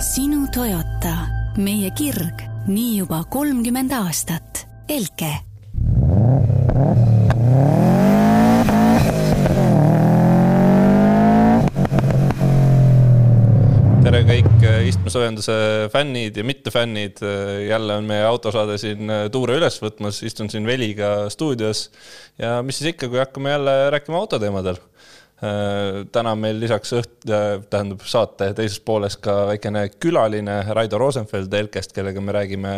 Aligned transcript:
sinu 0.00 0.46
Toyota, 0.48 1.12
meie 1.60 1.90
kirg, 1.92 2.40
nii 2.72 3.02
juba 3.02 3.18
kolmkümmend 3.28 3.92
aastat. 3.92 4.62
Elke. 4.88 5.28
Tere 14.00 14.22
kõik 14.24 14.64
äh, 14.64 14.88
istmesoojenduse 14.88 15.58
fännid 15.92 16.40
ja 16.40 16.46
mittefännid. 16.48 17.20
jälle 17.68 18.00
on 18.00 18.08
meie 18.08 18.24
autosaade 18.24 18.78
siin 18.80 19.04
äh, 19.04 19.26
tuure 19.28 19.60
üles 19.60 19.76
võtmas, 19.84 20.24
istun 20.24 20.48
siin 20.48 20.64
Veliga 20.64 21.28
stuudios. 21.28 21.90
Ja 22.40 22.62
mis 22.64 22.80
siis 22.80 22.94
ikka, 22.94 23.12
kui 23.12 23.20
hakkame 23.20 23.52
jälle 23.52 23.76
rääkima 23.92 24.16
autoteemadel? 24.24 24.80
Äh, 24.80 25.10
täna 26.12 26.34
on 26.34 26.40
meil 26.42 26.58
lisaks 26.60 26.92
õht-, 26.98 27.24
äh, 27.32 27.62
tähendab 27.72 28.02
saate 28.04 28.50
teises 28.56 28.80
pooles 28.84 29.16
ka 29.20 29.46
väikene 29.48 29.86
külaline 30.02 30.58
Raido 30.76 30.98
Rosenfeld 31.00 31.54
Elkest, 31.56 31.94
kellega 31.96 32.20
me 32.20 32.34
räägime 32.36 32.72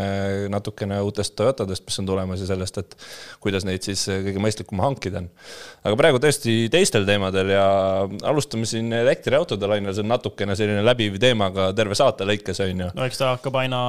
natukene 0.53 1.01
uutest 1.03 1.35
Toyotadest, 1.39 1.83
mis 1.89 1.99
on 1.99 2.07
tulemas 2.07 2.45
ja 2.45 2.47
sellest, 2.53 2.79
et 2.79 2.95
kuidas 3.43 3.67
neid 3.67 3.83
siis 3.83 4.05
kõige 4.07 4.43
mõistlikum 4.43 4.83
hankida 4.85 5.25
on. 5.25 5.27
aga 5.83 5.99
praegu 5.99 6.21
tõesti 6.23 6.69
teistel 6.71 7.07
teemadel 7.09 7.51
ja 7.51 7.65
alustame 8.31 8.69
siin 8.71 8.93
elektriautode 8.95 9.67
lainel, 9.67 9.97
see 9.97 10.07
on 10.07 10.13
natukene 10.15 10.55
selline 10.59 10.87
läbiv 10.87 11.19
teema 11.23 11.51
ka 11.55 11.73
terve 11.75 11.99
saate 11.99 12.29
lõikes, 12.31 12.63
on 12.63 12.85
ju. 12.87 12.93
no 12.95 13.09
eks 13.09 13.19
ta 13.25 13.33
hakkab 13.35 13.59
aina 13.65 13.83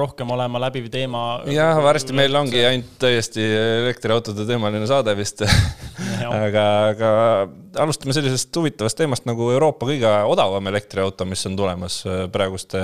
rohkem 0.00 0.32
olema 0.32 0.62
läbiv 0.64 0.88
teema. 0.94 1.42
jah, 1.52 1.76
varsti 1.84 2.16
meil 2.16 2.40
ongi 2.40 2.64
ainult 2.64 2.96
täiesti 3.04 3.44
elektriautode 3.84 4.48
teemaline 4.48 4.88
saade 4.88 5.12
vist 5.20 5.44
aga, 6.30 6.66
aga 6.94 7.12
alustame 7.84 8.13
sellisest 8.14 8.56
huvitavast 8.56 8.98
teemast 8.98 9.26
nagu 9.28 9.50
Euroopa 9.52 9.88
kõige 9.88 10.10
odavam 10.30 10.70
elektriauto, 10.70 11.26
mis 11.28 11.44
on 11.48 11.58
tulemas 11.58 12.00
äh, 12.06 12.24
praeguste 12.32 12.80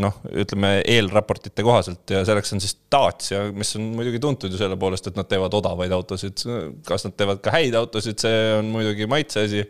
noh, 0.00 0.16
ütleme 0.34 0.70
eelraportite 0.90 1.62
kohaselt 1.66 2.10
ja 2.10 2.24
selleks 2.26 2.54
on 2.56 2.62
siis 2.62 2.74
Dacia, 2.90 3.44
mis 3.54 3.74
on 3.78 3.90
muidugi 3.94 4.20
tuntud 4.22 4.52
ju 4.52 4.58
selle 4.58 4.78
poolest, 4.80 5.06
et 5.10 5.18
nad 5.18 5.28
teevad 5.30 5.54
odavaid 5.54 5.92
autosid. 5.94 6.42
kas 6.86 7.06
nad 7.06 7.14
teevad 7.18 7.42
ka 7.44 7.54
häid 7.54 7.76
autosid, 7.78 8.18
see 8.22 8.40
on 8.58 8.72
muidugi 8.74 9.06
maitse 9.10 9.44
asi. 9.46 9.62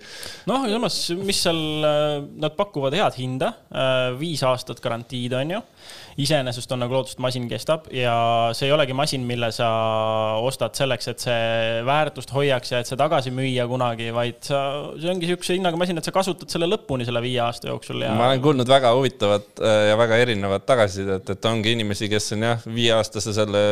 noh, 0.50 0.64
ja 0.69 0.78
samas, 0.78 0.98
mis 1.20 1.42
seal, 1.45 1.61
nad 2.41 2.56
pakuvad 2.56 2.97
head 2.97 3.19
hinda, 3.19 3.52
äh, 3.75 4.08
viis 4.20 4.45
aastat 4.47 4.80
garantiid 4.84 5.36
on 5.41 5.58
ju 5.58 5.62
iseenesest 6.20 6.72
on 6.75 6.83
nagu 6.84 6.95
loodust, 6.95 7.19
masin 7.22 7.47
kestab 7.50 7.89
ja 7.95 8.14
see 8.55 8.69
ei 8.69 8.75
olegi 8.75 8.95
masin, 8.97 9.25
mille 9.27 9.50
sa 9.55 9.69
ostad 10.45 10.77
selleks, 10.78 11.08
et 11.11 11.25
see 11.25 11.80
väärtust 11.86 12.33
hoiaks 12.34 12.75
ja 12.75 12.83
et 12.83 12.91
see 12.91 12.98
tagasi 12.98 13.33
müüa 13.34 13.67
kunagi, 13.70 14.11
vaid 14.14 14.41
sa, 14.47 14.61
see 15.00 15.11
ongi 15.11 15.27
niisuguse 15.27 15.58
hinnaga 15.58 15.80
masin, 15.80 15.98
et 15.98 16.06
sa 16.06 16.14
kasutad 16.14 16.50
selle 16.52 16.69
lõpuni 16.70 17.06
selle 17.08 17.22
viie 17.25 17.41
aasta 17.42 17.70
jooksul 17.72 18.05
ja. 18.06 18.12
ma 18.19 18.30
olen 18.30 18.45
kuulnud 18.45 18.70
väga 18.70 18.95
huvitavat 18.95 19.62
äh, 19.62 19.80
ja 19.91 19.98
väga 19.98 20.14
erinevat 20.20 20.67
tagasisidet, 20.67 21.31
et 21.34 21.48
ongi 21.48 21.75
inimesi, 21.75 22.09
kes 22.12 22.33
on 22.37 22.47
jah, 22.48 22.65
viieaastase 22.77 23.34
selle 23.37 23.62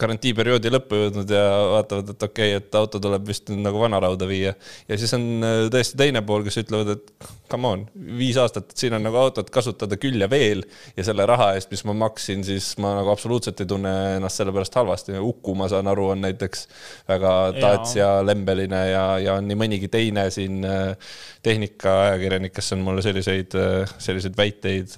garantiiperioodi 0.00 0.72
lõppu 0.74 1.00
jõudnud 1.04 1.34
ja 1.34 1.44
vaatavad, 1.76 2.14
et 2.14 2.26
okei 2.28 2.54
okay,, 2.56 2.62
et 2.62 2.80
auto 2.80 3.00
tuleb 3.02 3.26
vist 3.28 3.52
nagu 3.54 3.80
vanarauda 3.80 4.28
viia. 4.28 4.54
ja 4.88 4.98
siis 5.00 5.14
on 5.16 5.26
äh, 5.44 5.62
tõesti 5.72 6.00
teine 6.00 6.24
pool, 6.26 6.46
kes 6.46 6.62
ütlevad, 6.64 6.94
et 6.96 7.32
come 7.50 7.68
on, 7.68 7.82
viis 8.18 8.36
aastat, 8.40 8.70
et 8.72 8.80
siin 8.84 8.96
on 8.96 9.04
nagu 9.04 9.18
autot 9.20 9.50
kasutada 9.52 9.98
küll 10.00 10.22
ja 10.22 10.28
veel 10.30 10.64
ja 10.96 11.04
selle 11.06 11.26
raha 11.28 11.52
eest, 11.54 11.70
mis 11.72 11.84
ma 11.88 11.94
maksin, 12.04 12.44
siis 12.46 12.72
ma 12.82 12.94
nagu 12.98 13.12
absoluutselt 13.12 13.60
ei 13.62 13.68
tunne 13.70 13.92
ennast 14.16 14.40
selle 14.40 14.54
pärast 14.54 14.74
halvasti. 14.78 15.18
Uku, 15.20 15.54
ma 15.58 15.68
saan 15.70 15.88
aru, 15.90 16.08
on 16.14 16.24
näiteks 16.24 16.66
väga 17.08 17.34
Dacia 17.58 18.10
lembeline 18.26 18.82
ja, 18.90 19.04
ja 19.22 19.36
on 19.38 19.48
nii 19.50 19.60
mõnigi 19.60 19.90
teine 19.92 20.26
siin 20.34 20.64
äh, 20.68 21.12
tehnikaajakirjanik, 21.44 22.54
kes 22.56 22.72
on 22.76 22.84
mulle 22.86 23.04
selliseid, 23.04 23.54
äh, 23.60 23.94
selliseid 23.98 24.36
väiteid 24.38 24.96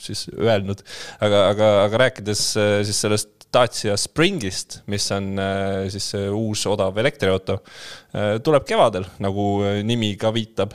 siis 0.00 0.26
öelnud. 0.36 0.82
aga, 1.20 1.42
aga, 1.54 1.72
aga 1.86 2.00
rääkides 2.06 2.44
siis 2.86 3.02
sellest 3.06 3.34
Dacia 3.54 3.94
Springist, 3.96 4.82
mis 4.92 5.06
on 5.16 5.38
siis 5.88 6.10
uus 6.36 6.66
odav 6.68 6.98
elektriauto, 7.00 7.56
tuleb 8.44 8.66
kevadel, 8.68 9.06
nagu 9.24 9.46
nimi 9.88 10.10
ka 10.20 10.34
viitab. 10.36 10.74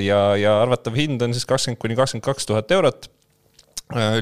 ja, 0.00 0.20
ja 0.40 0.54
arvatav 0.62 0.96
hind 0.96 1.20
on 1.26 1.36
siis 1.36 1.44
kakskümmend 1.44 1.82
kuni 1.82 1.98
kakskümmend 1.98 2.24
kaks 2.24 2.48
tuhat 2.48 2.72
eurot 2.72 3.08
Äh, 3.08 3.23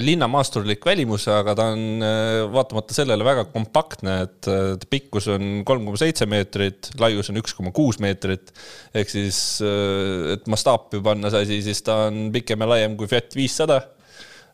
linnamaasturlik 0.02 0.84
välimus, 0.84 1.26
aga 1.32 1.54
ta 1.56 1.68
on 1.72 2.04
äh, 2.04 2.42
vaatamata 2.52 2.96
sellele 2.96 3.24
väga 3.24 3.46
kompaktne, 3.52 4.18
et 4.26 4.50
äh, 4.50 4.74
pikkus 4.90 5.30
on 5.32 5.62
kolm 5.68 5.86
koma 5.88 6.00
seitse 6.00 6.28
meetrit, 6.28 6.92
laius 7.00 7.32
on 7.32 7.40
üks 7.40 7.56
koma 7.56 7.72
kuus 7.74 8.00
meetrit. 8.02 8.52
ehk 8.94 9.08
siis, 9.08 9.38
et 10.34 10.46
mastaapi 10.50 11.00
panna 11.04 11.32
see 11.32 11.46
asi, 11.46 11.62
siis 11.64 11.82
ta 11.86 12.06
on 12.10 12.28
pikem 12.34 12.60
ja 12.60 12.72
laiem 12.74 12.96
kui 13.00 13.10
Fiat 13.10 13.34
viissada 13.36 13.80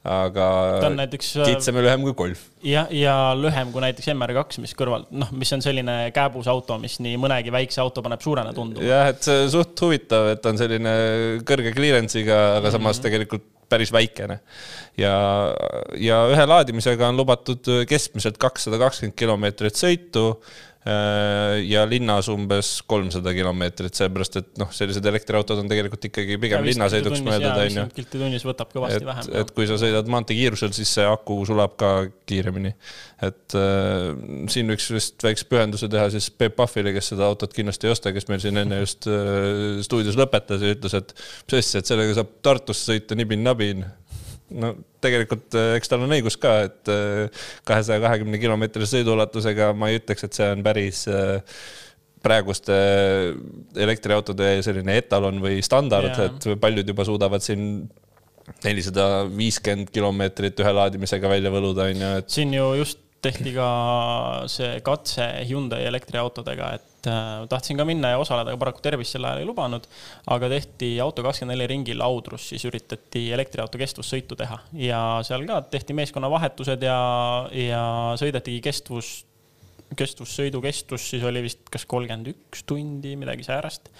aga 0.09 0.47
ta 0.79 0.89
on 0.89 0.97
näiteks 1.01 1.33
kitsam 1.43 1.79
ja 1.81 1.85
lühem 1.85 2.05
kui 2.07 2.15
Golf. 2.17 2.45
ja, 2.63 2.87
ja 2.95 3.15
lühem 3.37 3.73
kui 3.75 3.83
näiteks 3.83 4.13
MR2, 4.15 4.63
mis 4.63 4.75
kõrval, 4.79 5.09
noh, 5.11 5.31
mis 5.35 5.51
on 5.57 5.65
selline 5.65 5.97
kääbus 6.15 6.49
auto, 6.51 6.79
mis 6.81 6.99
nii 7.03 7.19
mõnegi 7.21 7.53
väikse 7.55 7.83
auto 7.83 8.05
paneb 8.07 8.23
suurena 8.25 8.55
tunduma. 8.57 8.87
jah, 8.87 9.11
et 9.11 9.23
see 9.27 9.49
suht 9.53 9.75
huvitav, 9.85 10.31
et 10.37 10.47
on 10.49 10.61
selline 10.61 10.95
kõrge 11.49 11.75
clearance'iga, 11.77 12.39
aga 12.39 12.61
mm 12.61 12.69
-hmm. 12.69 12.79
samas 12.79 13.03
tegelikult 13.05 13.49
päris 13.69 13.93
väikene. 13.93 14.41
ja, 14.99 15.15
ja 15.97 16.23
ühe 16.33 16.47
laadimisega 16.47 17.09
on 17.09 17.21
lubatud 17.21 17.73
keskmiselt 17.89 18.39
kakssada 18.41 18.81
kakskümmend 18.81 19.17
kilomeetrit 19.19 19.79
sõitu 19.79 20.31
ja 21.69 21.83
linnas 21.91 22.29
umbes 22.33 22.69
kolmsada 22.89 23.33
kilomeetrit, 23.35 23.97
seepärast 23.99 24.39
et 24.41 24.61
noh, 24.61 24.71
sellised 24.73 25.05
elektriautod 25.11 25.59
on 25.61 25.69
tegelikult 25.69 26.07
ikkagi 26.09 26.39
pigem 26.41 26.65
linnasõiduks 26.65 27.21
mõeldud, 27.27 27.51
on 27.51 27.77
ju. 27.81 27.85
kilti 27.97 28.21
tunnis 28.23 28.47
võtab 28.47 28.71
kõvasti 28.73 29.01
et, 29.03 29.09
vähem. 29.09 29.29
et 29.43 29.53
kui 29.57 29.67
sa 29.69 29.77
sõidad 29.81 30.09
maanteekiirusel, 30.15 30.73
siis 30.77 30.95
see 30.97 31.05
aku 31.09 31.41
sulab 31.51 31.75
ka 31.81 31.93
kiiremini. 32.31 32.73
et 33.27 33.59
äh, 33.59 34.15
siin 34.55 34.71
võiks 34.73 34.89
vist 34.95 35.27
väikse 35.27 35.49
pühenduse 35.51 35.91
teha 35.93 36.09
siis 36.15 36.31
Peep 36.31 36.57
Pahvile, 36.57 36.95
kes 36.97 37.13
seda 37.13 37.27
autot 37.27 37.53
kindlasti 37.53 37.91
ei 37.91 37.97
osta, 37.97 38.15
kes 38.15 38.31
meil 38.31 38.41
siin 38.47 38.63
enne 38.63 38.81
just 38.85 39.11
äh, 39.11 39.83
stuudios 39.85 40.17
lõpetas 40.21 40.63
ja 40.63 40.77
ütles, 40.79 40.95
et 40.95 41.15
mis 41.19 41.59
asja, 41.59 41.83
et 41.83 41.91
sellega 41.91 42.17
saab 42.21 42.37
Tartusse 42.47 42.95
sõita 42.95 43.19
nibin-nabin 43.19 43.85
no 44.55 44.73
tegelikult 45.05 45.57
äh, 45.59 45.75
eks 45.79 45.91
tal 45.91 46.05
on 46.07 46.15
õigus 46.17 46.39
ka, 46.41 46.55
et 46.69 46.93
äh, 46.93 47.45
kahesaja 47.69 48.03
kahekümne 48.05 48.41
kilomeetrise 48.41 48.99
sõiduulatusega 48.99 49.73
ma 49.77 49.91
ei 49.91 50.01
ütleks, 50.01 50.25
et 50.25 50.39
see 50.39 50.49
on 50.55 50.65
päris 50.67 51.05
äh, 51.13 51.39
praeguste 52.25 52.77
elektriautode 53.79 54.59
selline 54.67 54.99
etalon 54.99 55.39
või 55.43 55.61
standard, 55.63 56.17
et 56.19 56.49
paljud 56.61 56.89
juba 56.91 57.07
suudavad 57.07 57.45
siin 57.45 57.87
nelisada 58.65 59.27
viiskümmend 59.29 59.93
kilomeetrit 59.95 60.59
ühe 60.65 60.73
laadimisega 60.81 61.31
välja 61.31 61.53
võluda, 61.53 61.87
on 61.93 62.03
ju, 62.03 62.15
et. 62.23 62.33
siin 62.33 62.55
ju 62.57 62.73
just 62.81 63.05
tehti 63.25 63.53
ka 63.57 63.69
see 64.51 64.79
katse 64.87 65.27
Hyundai 65.49 65.83
elektriautodega, 65.89 66.69
et 66.79 67.09
äh, 67.11 67.47
tahtsin 67.51 67.79
ka 67.81 67.87
minna 67.89 68.13
ja 68.13 68.21
osaleda, 68.23 68.53
aga 68.53 68.61
paraku 68.61 68.83
tervis 68.85 69.13
sel 69.15 69.27
ajal 69.27 69.43
ei 69.43 69.49
lubanud. 69.49 69.89
aga 70.31 70.51
tehti 70.53 70.93
Auto24 71.03 71.69
ringil 71.73 72.05
Audrus, 72.05 72.49
siis 72.53 72.65
üritati 72.69 73.29
elektriauto 73.35 73.81
kestvussõitu 73.81 74.39
teha 74.39 74.61
ja 74.85 75.03
seal 75.27 75.47
ka 75.49 75.63
tehti 75.73 75.97
meeskonnavahetused 75.99 76.87
ja, 76.87 76.99
ja 77.55 77.83
sõidetigi 78.21 78.63
kestvus, 78.69 79.13
kestvussõidu 79.99 80.63
kestus 80.63 81.11
siis 81.11 81.25
oli 81.27 81.43
vist 81.49 81.67
kas 81.73 81.89
kolmkümmend 81.91 82.35
üks 82.35 82.67
tundi, 82.69 83.17
midagi 83.19 83.47
säärast 83.47 83.91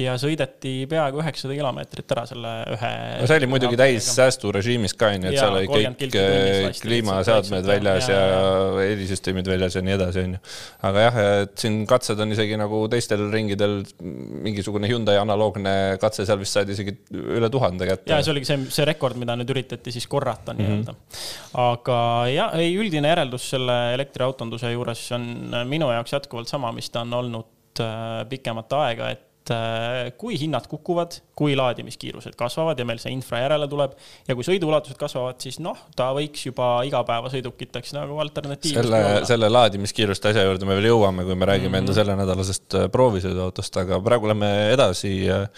ja 0.00 0.14
sõideti 0.16 0.86
peaaegu 0.88 1.20
üheksasada 1.20 1.52
kilomeetrit 1.56 2.12
ära 2.14 2.22
selle 2.28 2.50
ühe. 2.72 2.90
no 3.20 3.26
see 3.28 3.40
oli 3.42 3.48
muidugi 3.50 3.76
täis 3.76 4.06
säästurežiimis 4.16 4.94
ka 4.96 5.10
onju, 5.12 5.28
et 5.28 5.36
seal 5.36 5.56
oli 5.58 5.68
kõik 5.68 6.78
kliimaseadmed 6.80 7.66
väljas 7.68 8.08
ja, 8.08 8.20
ja 8.30 8.44
helisüsteemid 8.78 9.50
väljas 9.52 9.76
ja 9.76 9.82
nii 9.84 9.96
edasi 9.98 10.22
onju. 10.22 10.40
aga 10.88 11.02
jah, 11.04 11.18
et 11.44 11.52
siin 11.60 11.82
katsed 11.90 12.22
on 12.24 12.32
isegi 12.32 12.56
nagu 12.60 12.80
teistel 12.92 13.26
ringidel 13.32 13.82
mingisugune 14.00 14.88
Hyundai 14.88 15.18
analoogne 15.20 15.74
katse, 16.00 16.24
seal 16.28 16.40
vist 16.40 16.56
said 16.56 16.72
isegi 16.72 16.94
üle 17.12 17.50
tuhande 17.52 17.88
kätte. 17.90 18.08
ja 18.14 18.22
see 18.24 18.32
oligi 18.32 18.48
see, 18.48 18.62
see 18.72 18.86
rekord, 18.88 19.20
mida 19.20 19.36
nüüd 19.36 19.52
üritati 19.52 19.92
siis 19.92 20.08
korrata 20.08 20.54
nii-öelda 20.56 20.94
mm 20.94 21.02
-hmm.. 21.02 21.58
aga 21.66 21.98
jah, 22.32 22.56
ei 22.56 22.72
üldine 22.80 23.12
järeldus 23.12 23.50
selle 23.52 23.76
elektriautonduse 23.98 24.72
juures 24.72 25.04
on 25.18 25.28
minu 25.68 25.92
jaoks 25.92 26.16
jätkuvalt 26.16 26.48
sama, 26.48 26.72
mis 26.72 26.88
ta 26.88 27.04
on 27.04 27.12
olnud 27.20 27.84
äh, 27.84 28.24
pikemat 28.32 28.72
aega, 28.80 29.12
et 29.12 29.28
et 29.42 29.52
äh, 29.54 30.12
kui 30.18 30.36
hinnad 30.38 30.68
kukuvad, 30.70 31.16
kui 31.38 31.56
laadimiskiirused 31.58 32.36
kasvavad 32.38 32.78
ja 32.78 32.86
meil 32.86 33.00
see 33.02 33.12
infra 33.14 33.40
järele 33.42 33.66
tuleb 33.70 33.94
ja 34.28 34.36
kui 34.38 34.46
sõiduulatused 34.46 34.98
kasvavad, 35.00 35.40
siis 35.42 35.58
noh, 35.62 35.78
ta 35.98 36.12
võiks 36.14 36.46
juba 36.46 36.70
igapäevasõidukiteks 36.86 37.96
nagu 37.96 38.20
alternatiiv. 38.22 38.78
selle, 38.78 39.02
selle 39.28 39.50
laadimiskiiruste 39.50 40.30
asja 40.30 40.46
juurde 40.46 40.68
me 40.68 40.78
veel 40.78 40.92
jõuame, 40.92 41.26
kui 41.26 41.34
me 41.34 41.48
räägime 41.50 41.68
mm 41.68 41.74
-hmm. 41.74 41.82
enda 41.82 41.98
sellenädalasest 41.98 42.78
äh, 42.78 42.90
proovisõiduautost, 42.92 43.80
aga 43.82 44.00
praegu 44.00 44.30
lähme 44.30 44.52
edasi 44.76 45.16
äh, 45.30 45.48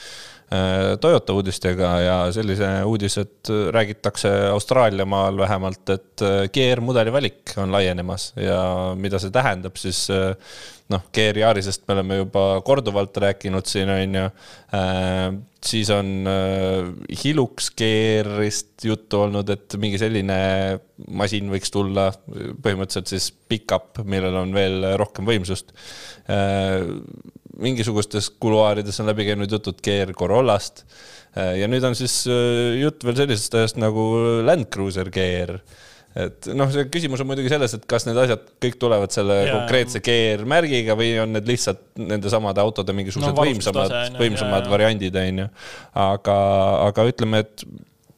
Toyota 1.00 1.34
uudistega 1.34 1.88
ja 2.04 2.16
sellise 2.34 2.68
uudise, 2.86 3.24
et 3.24 3.50
räägitakse 3.74 4.30
Austraalia 4.52 5.06
maal 5.08 5.38
vähemalt, 5.40 5.88
et 5.90 6.24
GR-mudeli 6.54 7.12
valik 7.12 7.54
on 7.58 7.72
laienemas 7.74 8.32
ja 8.38 8.58
mida 8.98 9.18
see 9.18 9.32
tähendab, 9.34 9.78
siis 9.80 10.04
noh, 10.92 11.02
Gear 11.16 11.38
Yarisest 11.40 11.86
me 11.88 11.96
oleme 11.96 12.20
juba 12.20 12.44
korduvalt 12.66 13.16
rääkinud 13.24 13.66
siin, 13.66 13.90
on 13.90 14.18
ju. 14.20 14.24
siis 15.64 15.90
on 15.90 16.28
Hilux 17.24 17.70
Gearist 17.78 18.84
juttu 18.84 19.24
olnud, 19.24 19.48
et 19.50 19.78
mingi 19.80 19.98
selline 20.00 20.36
masin 21.08 21.48
võiks 21.52 21.72
tulla, 21.72 22.10
põhimõtteliselt 22.28 23.14
siis 23.14 23.30
pickup, 23.32 24.04
millel 24.04 24.36
on 24.44 24.52
veel 24.54 24.92
rohkem 25.00 25.26
võimsust 25.28 25.72
mingisugustes 27.60 28.30
kuluaarides 28.42 29.00
on 29.02 29.10
läbi 29.12 29.28
käinud 29.30 29.52
jutud 29.52 29.80
Gear 29.84 30.14
Corollast. 30.16 30.84
Äh, 31.36 31.58
ja 31.62 31.70
nüüd 31.70 31.84
on 31.86 31.96
siis 31.98 32.22
äh, 32.30 32.76
jutt 32.82 33.04
veel 33.06 33.18
sellisest 33.22 33.58
asjast 33.58 33.82
nagu 33.82 34.06
Land 34.46 34.70
Cruiser 34.74 35.10
Gear 35.14 35.58
et 36.14 36.46
noh, 36.54 36.68
see 36.70 36.86
küsimus 36.92 37.22
on 37.24 37.26
muidugi 37.26 37.50
selles, 37.50 37.72
et 37.74 37.86
kas 37.90 38.06
need 38.06 38.18
asjad 38.22 38.44
kõik 38.62 38.76
tulevad 38.82 39.14
selle 39.14 39.40
ja, 39.40 39.56
konkreetse 39.56 39.98
GR 40.04 40.44
märgiga 40.46 40.94
või 40.98 41.10
on 41.18 41.34
need 41.34 41.48
lihtsalt 41.50 41.82
nendesamade 41.98 42.62
autode 42.62 42.94
mingisugused 42.94 43.34
no, 43.34 43.46
võimsamad, 43.48 43.94
võimsamad 44.20 44.62
ja, 44.62 44.70
variandid, 44.70 45.18
on 45.18 45.42
ju. 45.42 45.48
aga, 46.04 46.36
aga 46.86 47.06
ütleme, 47.10 47.42
et 47.42 47.66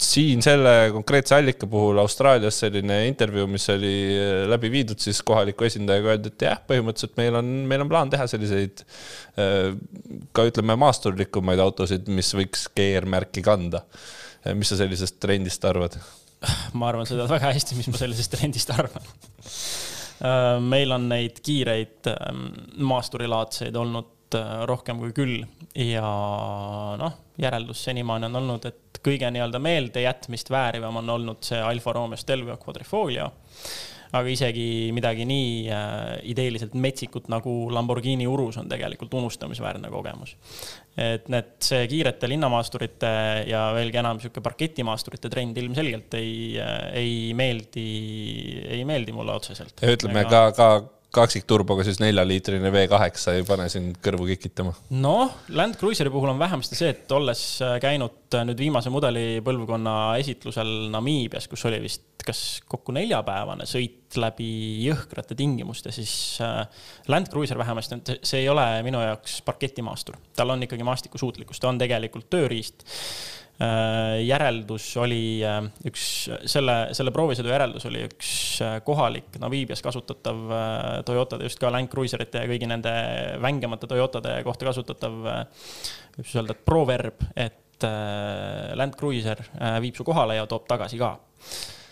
siin 0.03 0.43
selle 0.45 0.91
konkreetse 0.93 1.35
allika 1.37 1.67
puhul 1.71 1.99
Austraalias 1.99 2.59
selline 2.61 2.99
intervjuu, 3.09 3.47
mis 3.49 3.65
oli 3.73 3.93
äh, 4.13 4.43
läbi 4.51 4.71
viidud, 4.73 5.01
siis 5.01 5.23
kohaliku 5.27 5.67
esindajaga 5.69 6.13
öeldi, 6.13 6.33
et 6.33 6.45
jah, 6.49 6.61
põhimõtteliselt 6.69 7.17
meil 7.21 7.39
on, 7.41 7.49
meil 7.71 7.85
on 7.85 7.91
plaan 7.91 8.13
teha 8.13 8.27
selliseid 8.31 8.85
äh, 8.85 9.73
ka 10.37 10.47
ütleme, 10.51 10.77
maasturlikumaid 10.85 11.63
autosid, 11.65 12.11
mis 12.13 12.33
võiks 12.37 12.67
GR-märki 12.77 13.45
kanda. 13.47 13.87
Äh, 14.45 14.53
mis 14.59 14.73
sa 14.73 14.81
sellisest 14.83 15.21
trendist 15.23 15.65
arvad? 15.69 15.97
ma 16.77 16.91
arvan, 16.91 17.09
sa 17.09 17.17
tead 17.17 17.33
väga 17.33 17.55
hästi, 17.57 17.79
mis 17.79 17.89
ma 17.89 18.01
sellisest 18.03 18.37
trendist 18.37 18.71
arvan. 18.75 19.15
meil 20.65 20.93
on 20.93 21.09
neid 21.11 21.41
kiireid 21.45 22.09
ähm, 22.09 22.47
maasturilaadseid 22.89 23.77
olnud 23.77 24.37
rohkem 24.69 25.01
kui 25.01 25.13
küll 25.17 25.43
ja 25.77 26.11
noh, 27.01 27.19
järeldus 27.41 27.83
senimaani 27.85 28.31
on 28.31 28.41
olnud, 28.41 28.71
et 28.71 29.01
kõige 29.05 29.29
nii-öelda 29.33 29.61
meeldejätmist 29.63 30.51
väärivam 30.51 31.03
on 31.03 31.13
olnud 31.19 31.45
see 31.45 31.61
Alfa 31.63 31.93
Romeo 31.97 32.21
Stelvio 32.21 32.57
Quadrifoglio. 32.63 33.31
aga 34.17 34.31
isegi 34.31 34.93
midagi 34.95 35.25
nii 35.29 35.49
äh, 35.75 36.03
ideeliselt 36.31 36.77
metsikut 36.79 37.27
nagu 37.29 37.53
Lamborghini 37.75 38.25
Urus 38.31 38.57
on 38.57 38.69
tegelikult 38.71 39.13
unustamisväärne 39.19 39.91
kogemus. 39.91 40.37
et 40.97 41.29
need, 41.29 41.51
see 41.61 41.83
kiirete 41.91 42.29
linnamaasturite 42.31 43.13
ja 43.51 43.67
veelgi 43.77 44.01
enam 44.01 44.21
sihuke 44.23 44.41
parketimaasturite 44.41 45.29
trend 45.29 45.59
ilmselgelt 45.59 46.15
ei, 46.15 46.57
äh, 46.63 46.77
ei 47.03 47.17
meeldi, 47.35 47.89
ei 48.79 48.85
meeldi 48.89 49.13
mulle 49.13 49.37
otseselt. 49.37 49.83
ütleme 49.83 50.25
Ega... 50.25 50.47
ka, 50.53 50.53
ka 50.57 50.96
kaksikturboga 51.15 51.85
siis 51.87 52.01
neljaliitrine 52.03 52.71
V8 52.73 53.33
ei 53.33 53.45
pane 53.47 53.69
sind 53.73 54.01
kõrvu 54.05 54.29
kikitama? 54.33 54.75
noh, 54.99 55.39
Land 55.57 55.79
Cruiseri 55.81 56.13
puhul 56.13 56.33
on 56.33 56.41
vähemasti 56.41 56.79
see, 56.79 56.93
et 56.95 57.15
olles 57.17 57.45
äh, 57.65 57.77
käinud 57.83 58.37
äh, 58.37 58.45
nüüd 58.49 58.61
viimase 58.61 58.93
mudeli 58.93 59.41
põlvkonna 59.47 59.97
esitlusel 60.21 60.91
Namiibias, 60.93 61.49
kus 61.51 61.65
oli 61.71 61.81
vist 61.85 62.05
kas 62.27 62.41
kokku 62.67 62.91
neljapäevane 62.97 63.69
sõit 63.71 64.17
läbi 64.19 64.49
jõhkrate 64.83 65.37
tingimuste, 65.39 65.93
siis 65.95 66.13
äh, 66.43 66.65
Land 67.13 67.31
Cruiser 67.33 67.59
vähemasti, 67.59 68.01
see 68.27 68.43
ei 68.43 68.51
ole 68.51 68.67
minu 68.87 69.01
jaoks 69.03 69.41
parketimaastur, 69.47 70.19
tal 70.37 70.55
on 70.55 70.67
ikkagi 70.67 70.87
maastikusuutlikkus, 70.87 71.63
ta 71.63 71.71
on 71.71 71.81
tegelikult 71.81 72.29
tööriist 72.33 72.87
järeldus 73.57 74.89
oli 75.01 75.41
äh, 75.41 75.63
üks, 75.89 76.03
selle, 76.45 76.75
selle 76.97 77.13
proovisõidu 77.15 77.49
järeldus 77.49 77.87
oli 77.89 78.03
üks 78.05 78.33
äh, 78.65 78.75
kohalik 78.85 79.39
Namiibias 79.41 79.81
kasutatav 79.85 80.43
Toyotade, 81.09 81.47
just 81.49 81.61
ka 81.63 81.71
Land 81.73 81.89
Cruiserite 81.93 82.45
ja 82.45 82.51
kõigi 82.51 82.69
nende 82.69 82.93
vängemate 83.41 83.89
Toyotade 83.89 84.37
kohta 84.45 84.69
kasutatav, 84.69 85.17
võib 85.17 86.27
siis 86.27 86.37
öelda, 86.37 86.57
et 86.57 86.69
proverb, 86.69 87.25
et 87.33 87.87
Land 88.77 88.97
Cruiser 88.97 89.41
viib 89.85 89.97
su 89.97 90.05
kohale 90.05 90.39
ja 90.39 90.47
toob 90.49 90.65
tagasi 90.69 91.01
ka. 91.01 91.17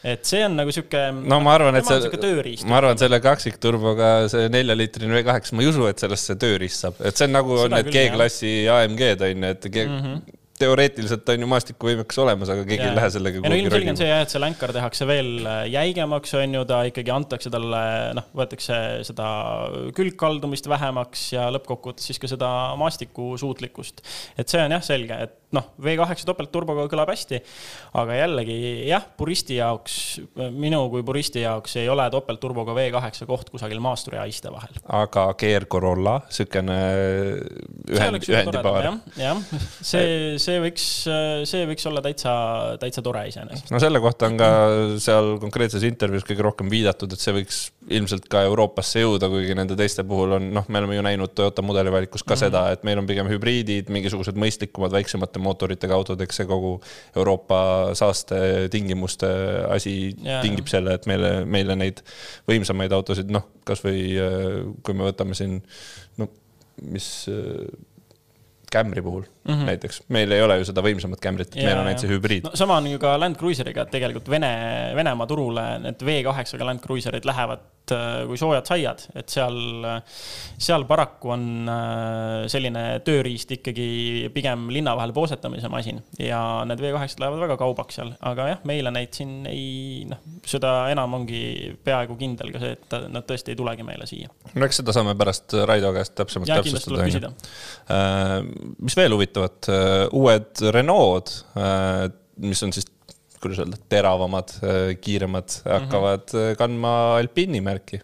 Et 0.04 0.20
see 0.28 0.42
on 0.44 0.52
nagu 0.58 0.72
sihuke. 0.72 1.00
no 1.16 1.38
ma 1.40 1.54
arvan, 1.56 1.78
et 1.80 1.88
see, 1.88 2.56
ma 2.68 2.76
arvan, 2.76 2.98
selle 3.00 3.20
kaksikturboga 3.24 4.14
see 4.32 4.50
neljaliitrine 4.52 5.16
V8, 5.16 5.54
ma 5.56 5.64
ei 5.64 5.70
usu, 5.72 5.88
et 5.88 6.04
sellest 6.04 6.28
see 6.28 6.40
tööriist 6.40 6.84
saab, 6.84 7.00
et 7.00 7.16
see 7.16 7.28
on 7.28 7.36
nagu 7.38 7.56
Seda 7.56 7.68
on 7.70 7.76
need 7.78 7.92
G-klassi 7.94 8.56
AMG-d 8.68 9.30
on 9.30 9.46
ju, 9.48 9.52
et 9.56 9.68
G 9.72 9.86
mm 9.88 10.00
-hmm 10.02 10.33
teoreetiliselt 10.58 11.28
on 11.34 11.44
ju 11.44 11.48
maastikuvõimekus 11.50 12.18
olemas, 12.22 12.50
aga 12.54 12.64
keegi 12.66 12.84
ja. 12.84 12.90
ei 12.92 12.98
lähe 12.98 13.10
sellega 13.10 13.42
no 13.42 13.58
ilmselge 13.58 13.94
on 13.94 14.00
see 14.00 14.10
jah, 14.10 14.22
et 14.24 14.34
see 14.34 14.42
länkar 14.42 14.72
tehakse 14.76 15.08
veel 15.08 15.30
äh, 15.42 15.60
jäigemaks, 15.72 16.34
on 16.38 16.58
ju, 16.58 16.64
ta 16.70 16.80
ikkagi 16.88 17.14
antakse 17.14 17.52
talle, 17.54 17.82
noh, 18.18 18.28
võetakse 18.38 18.80
seda 19.08 19.28
külgkaldumist 19.96 20.68
vähemaks 20.70 21.26
ja 21.34 21.48
lõppkokkuvõttes 21.54 22.10
siis 22.10 22.22
ka 22.22 22.30
seda 22.30 22.50
maastikusuutlikkust. 22.80 24.04
et 24.38 24.50
see 24.50 24.62
on 24.62 24.76
jah, 24.76 24.84
selge, 24.84 25.18
et 25.26 25.38
noh, 25.54 25.66
V8 25.82 26.24
topeltturboga 26.26 26.86
kõlab 26.90 27.10
hästi, 27.12 27.40
aga 28.00 28.16
jällegi 28.18 28.56
jah, 28.88 29.04
puristi 29.18 29.58
jaoks, 29.58 29.96
minu 30.54 30.84
kui 30.92 31.04
puristi 31.06 31.44
jaoks 31.44 31.76
ei 31.82 31.88
ole 31.92 32.06
topeltturboga 32.12 32.74
V8 32.76 33.28
koht 33.28 33.50
kusagil 33.52 33.82
maasturi 33.84 34.18
ja 34.18 34.24
iste 34.30 34.52
vahel. 34.54 34.80
aga 35.00 35.26
Gear 35.40 35.68
Corolla, 35.70 36.16
niisugune 36.28 36.78
ühend, 37.90 38.28
ühendipaar. 38.30 38.90
jah, 39.20 39.42
see, 39.80 40.34
see 40.42 40.60
võiks, 40.64 40.88
see 41.50 41.68
võiks 41.70 41.90
olla 41.90 42.02
täitsa, 42.04 42.34
täitsa 42.82 43.04
tore 43.04 43.26
iseenesest. 43.30 43.72
no 43.74 43.82
selle 43.82 44.02
kohta 44.04 44.30
on 44.30 44.40
ka 44.40 44.50
seal 45.02 45.36
konkreetses 45.42 45.86
intervjuus 45.86 46.26
kõige 46.28 46.46
rohkem 46.48 46.72
viidatud, 46.72 47.14
et 47.14 47.22
see 47.22 47.36
võiks 47.42 47.64
ilmselt 47.92 48.26
ka 48.32 48.40
Euroopasse 48.46 49.02
jõuda, 49.02 49.28
kuigi 49.28 49.54
nende 49.56 49.76
teiste 49.76 50.04
puhul 50.08 50.38
on, 50.38 50.46
noh, 50.56 50.66
me 50.72 50.80
oleme 50.80 50.96
ju 50.96 51.04
näinud 51.04 51.34
Toyota 51.36 51.62
mudelivalikus 51.62 52.22
ka 52.22 52.32
mm 52.32 52.36
-hmm. 52.36 52.44
seda, 52.46 52.62
et 52.72 52.84
meil 52.84 52.98
on 52.98 53.06
pigem 53.06 53.28
hübriidid, 53.28 53.90
mingisugused 53.92 54.38
mõistlikumad, 54.40 54.92
väiksemate 54.92 55.38
mootoritega 55.38 55.94
autod, 55.94 56.20
eks 56.20 56.40
see 56.40 56.48
kogu 56.48 56.80
Euroopa 57.16 57.94
saastetingimuste 57.94 59.28
asi 59.68 60.14
ja, 60.22 60.40
tingib 60.40 60.66
ja. 60.66 60.76
selle, 60.78 60.94
et 60.94 61.06
meile, 61.06 61.44
meile 61.44 61.76
neid 61.76 62.00
võimsamaid 62.48 62.92
autosid, 62.92 63.30
noh, 63.30 63.48
kasvõi 63.64 64.00
äh, 64.16 64.62
kui 64.82 64.94
me 64.94 65.10
võtame 65.10 65.36
siin, 65.36 65.60
no 66.16 66.28
mis 66.80 67.26
äh, 67.28 67.68
Camry 68.72 69.02
puhul 69.02 69.22
mm 69.22 69.54
-hmm. 69.54 69.66
näiteks, 69.66 70.02
meil 70.08 70.32
ei 70.32 70.42
ole 70.42 70.58
ju 70.58 70.64
seda 70.64 70.82
võimsamat 70.82 71.20
Camryt, 71.20 71.52
et 71.52 71.62
ja, 71.62 71.68
meil 71.68 71.78
on 71.78 71.86
ainult 71.86 72.00
see 72.00 72.10
hübriid 72.10 72.48
no,. 72.48 72.50
sama 72.54 72.76
on 72.76 72.86
ju 72.86 72.98
ka 72.98 73.20
Land 73.20 73.36
Cruiseriga, 73.36 73.82
et 73.82 73.90
tegelikult 73.90 74.30
Vene, 74.30 74.50
Venemaa 74.94 75.26
turule 75.26 75.78
need 75.78 76.02
V8-ga 76.02 76.64
Land 76.64 76.80
Cruiserid 76.80 77.24
lähevad 77.24 77.60
Äh, 77.60 77.73
kui 78.28 78.38
soojad 78.40 78.68
saiad, 78.68 79.02
et 79.18 79.32
seal, 79.32 79.58
seal 80.56 80.86
paraku 80.88 81.34
on 81.34 81.44
äh, 81.68 82.46
selline 82.50 82.84
tööriist 83.04 83.52
ikkagi 83.58 84.30
pigem 84.34 84.68
linna 84.72 84.94
vahel 84.96 85.12
poosetamise 85.16 85.68
masin 85.72 86.00
ja 86.20 86.40
need 86.68 86.80
V8-d 86.80 87.20
lähevad 87.20 87.44
väga 87.44 87.58
kaubaks 87.60 88.00
seal, 88.00 88.14
aga 88.24 88.48
jah, 88.54 88.62
meile 88.68 88.92
neid 88.94 89.12
siin 89.16 89.44
ei, 89.50 90.06
noh, 90.08 90.22
seda 90.48 90.72
enam 90.94 91.18
ongi 91.20 91.74
peaaegu 91.84 92.16
kindel 92.20 92.54
ka 92.54 92.62
see, 92.62 92.78
et 92.78 92.96
nad 93.12 93.28
tõesti 93.28 93.52
ei 93.52 93.60
tulegi 93.60 93.86
meile 93.86 94.08
siia. 94.08 94.32
no 94.54 94.68
eks 94.68 94.80
seda 94.80 94.96
saame 94.96 95.16
pärast 95.20 95.56
Raido 95.68 95.92
käest 95.96 96.16
täpsemalt 96.16 96.54
täpsustada. 96.54 97.32
Äh, 97.92 98.38
mis 98.80 98.96
veel 98.96 99.12
huvitavat, 99.14 99.68
uued 100.14 100.64
Renault, 100.74 101.36
mis 102.44 102.62
on 102.64 102.72
siis 102.74 102.88
kuidas 103.44 103.60
öelda, 103.62 103.80
teravamad, 103.92 104.56
äh, 104.62 104.94
kiiremad 105.00 105.48
mm 105.48 105.60
-hmm. 105.60 105.80
hakkavad 105.80 106.34
äh, 106.34 106.52
kandma 106.60 106.94
Alpini 107.18 107.60
märki. 107.60 108.00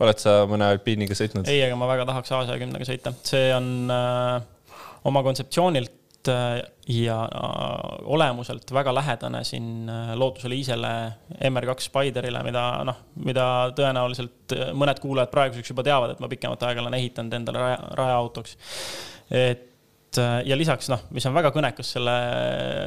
oled 0.00 0.18
sa 0.20 0.44
mõne 0.46 0.68
Alpiniga 0.70 1.14
sõitnud? 1.16 1.48
ei, 1.48 1.62
aga 1.64 1.76
ma 1.76 1.88
väga 1.88 2.04
tahaks 2.06 2.32
Aasia 2.32 2.58
kümnega 2.60 2.84
sõita, 2.84 3.14
see 3.24 3.48
on 3.56 3.90
äh, 3.90 4.42
oma 5.06 5.22
kontseptsioonilt 5.22 6.28
äh, 6.28 6.62
ja 6.88 7.18
äh, 7.24 7.98
olemuselt 8.04 8.72
väga 8.72 8.94
lähedane 8.94 9.44
siin 9.44 9.88
äh, 9.88 10.16
Lootuse 10.18 10.48
Liisele 10.48 11.12
MR2 11.50 11.88
Spiderile, 11.88 12.42
mida 12.46 12.66
noh, 12.86 12.98
mida 13.24 13.46
tõenäoliselt 13.76 14.56
mõned 14.74 15.00
kuulajad 15.02 15.32
praeguseks 15.34 15.72
juba 15.72 15.86
teavad, 15.86 16.14
et 16.14 16.22
ma 16.22 16.30
pikemat 16.30 16.66
aega 16.68 16.84
olen 16.84 16.98
ehitanud 16.98 17.38
endale 17.40 17.62
raja, 17.62 17.80
rajaautoks. 18.02 18.58
et 19.30 19.72
ja 20.46 20.56
lisaks 20.56 20.90
noh, 20.92 21.02
mis 21.14 21.26
on 21.28 21.34
väga 21.36 21.50
kõnekas 21.54 21.90
selle, 21.96 22.14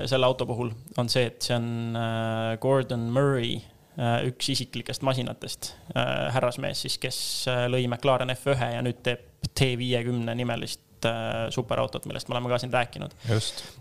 selle 0.09 0.29
auto 0.29 0.47
puhul, 0.49 0.71
on 0.97 1.11
see, 1.11 1.27
et 1.29 1.45
see 1.45 1.57
on 1.57 1.97
äh, 1.99 2.55
Gordon 2.63 3.09
Murray 3.13 3.57
äh, 3.59 4.27
üks 4.29 4.51
isiklikest 4.55 5.03
masinatest, 5.05 5.73
härrasmees 5.93 6.85
siis, 6.85 6.97
kes 7.01 7.19
lõi 7.69 7.85
McLaren 7.87 8.33
F1 8.33 8.75
ja 8.75 8.85
nüüd 8.85 9.03
teeb 9.05 9.27
T50 9.53 10.35
nimelist 10.39 10.85
superautot, 11.49 12.05
millest 12.05 12.27
me 12.27 12.35
oleme 12.35 12.49
ka 12.49 12.57
siin 12.57 12.73
rääkinud. 12.73 13.13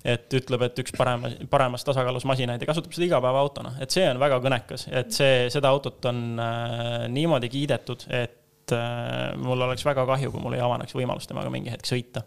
et 0.04 0.34
ütleb, 0.34 0.62
et 0.62 0.78
üks 0.78 0.94
parema, 0.96 1.30
paremas 1.50 1.84
tasakaalus 1.84 2.24
masinaid 2.28 2.62
ja 2.62 2.68
kasutab 2.70 2.94
seda 2.94 3.08
igapäevaautona, 3.08 3.74
et 3.82 3.90
see 3.90 4.06
on 4.10 4.20
väga 4.20 4.40
kõnekas, 4.44 4.88
et 4.92 5.12
see, 5.14 5.48
seda 5.52 5.72
autot 5.74 6.04
on 6.10 6.38
äh, 6.42 7.08
niimoodi 7.12 7.50
kiidetud, 7.52 8.06
et 8.14 8.74
äh, 8.74 9.34
mul 9.40 9.66
oleks 9.68 9.84
väga 9.86 10.06
kahju, 10.06 10.32
kui 10.34 10.44
mul 10.44 10.58
ei 10.58 10.64
avaneks 10.64 10.94
võimalus 10.94 11.26
temaga 11.30 11.50
mingi 11.50 11.74
hetk 11.74 11.88
sõita 11.90 12.24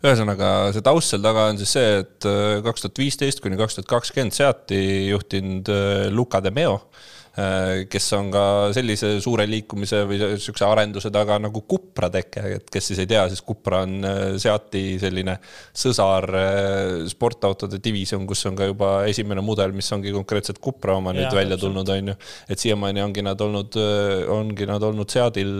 ühesõnaga, 0.00 0.72
see 0.72 0.84
taust 0.84 1.12
seal 1.12 1.24
taga 1.24 1.48
on 1.50 1.60
siis 1.60 1.74
see, 1.76 1.88
et 2.04 2.28
äh, 2.28 2.58
kaks 2.64 2.86
tuhat 2.86 3.00
viisteist 3.02 3.42
kuni 3.44 3.58
kaks 3.60 3.78
tuhat 3.78 3.90
kakskümmend 3.90 4.36
seati 4.36 4.82
juhtinud 5.10 5.68
äh, 5.68 6.06
Luca 6.14 6.40
de 6.44 6.54
Meo 6.56 6.78
Äh, 6.80 7.19
kes 7.90 8.06
on 8.16 8.30
ka 8.34 8.44
sellise 8.74 9.12
suure 9.22 9.46
liikumise 9.46 10.02
või 10.08 10.18
niisuguse 10.18 10.66
arenduse 10.66 11.12
taga 11.14 11.38
nagu 11.38 11.62
Cupra 11.70 12.08
teke, 12.10 12.42
et 12.56 12.72
kes 12.72 12.90
siis 12.90 13.02
ei 13.04 13.08
tea, 13.10 13.22
siis 13.30 13.44
Cupra 13.46 13.84
on 13.86 14.06
äh, 14.06 14.18
Seati 14.40 14.98
selline 15.00 15.36
sõsar 15.70 16.26
äh, 16.34 17.06
sportautode 17.10 17.78
divisjon, 17.82 18.26
kus 18.28 18.42
on 18.50 18.58
ka 18.58 18.66
juba 18.70 18.90
esimene 19.10 19.44
mudel, 19.46 19.74
mis 19.76 19.90
ongi 19.94 20.12
konkreetselt 20.14 20.58
Cupra 20.62 20.98
oma 20.98 21.14
nüüd 21.14 21.28
ja, 21.28 21.34
välja 21.36 21.60
tulnud, 21.60 21.94
on 21.94 22.12
ju. 22.12 22.18
et 22.50 22.66
siiamaani 22.66 23.04
ongi 23.06 23.24
nad 23.26 23.46
olnud, 23.46 23.78
ongi 24.34 24.68
nad 24.68 24.90
olnud 24.90 25.10
Seatil 25.10 25.54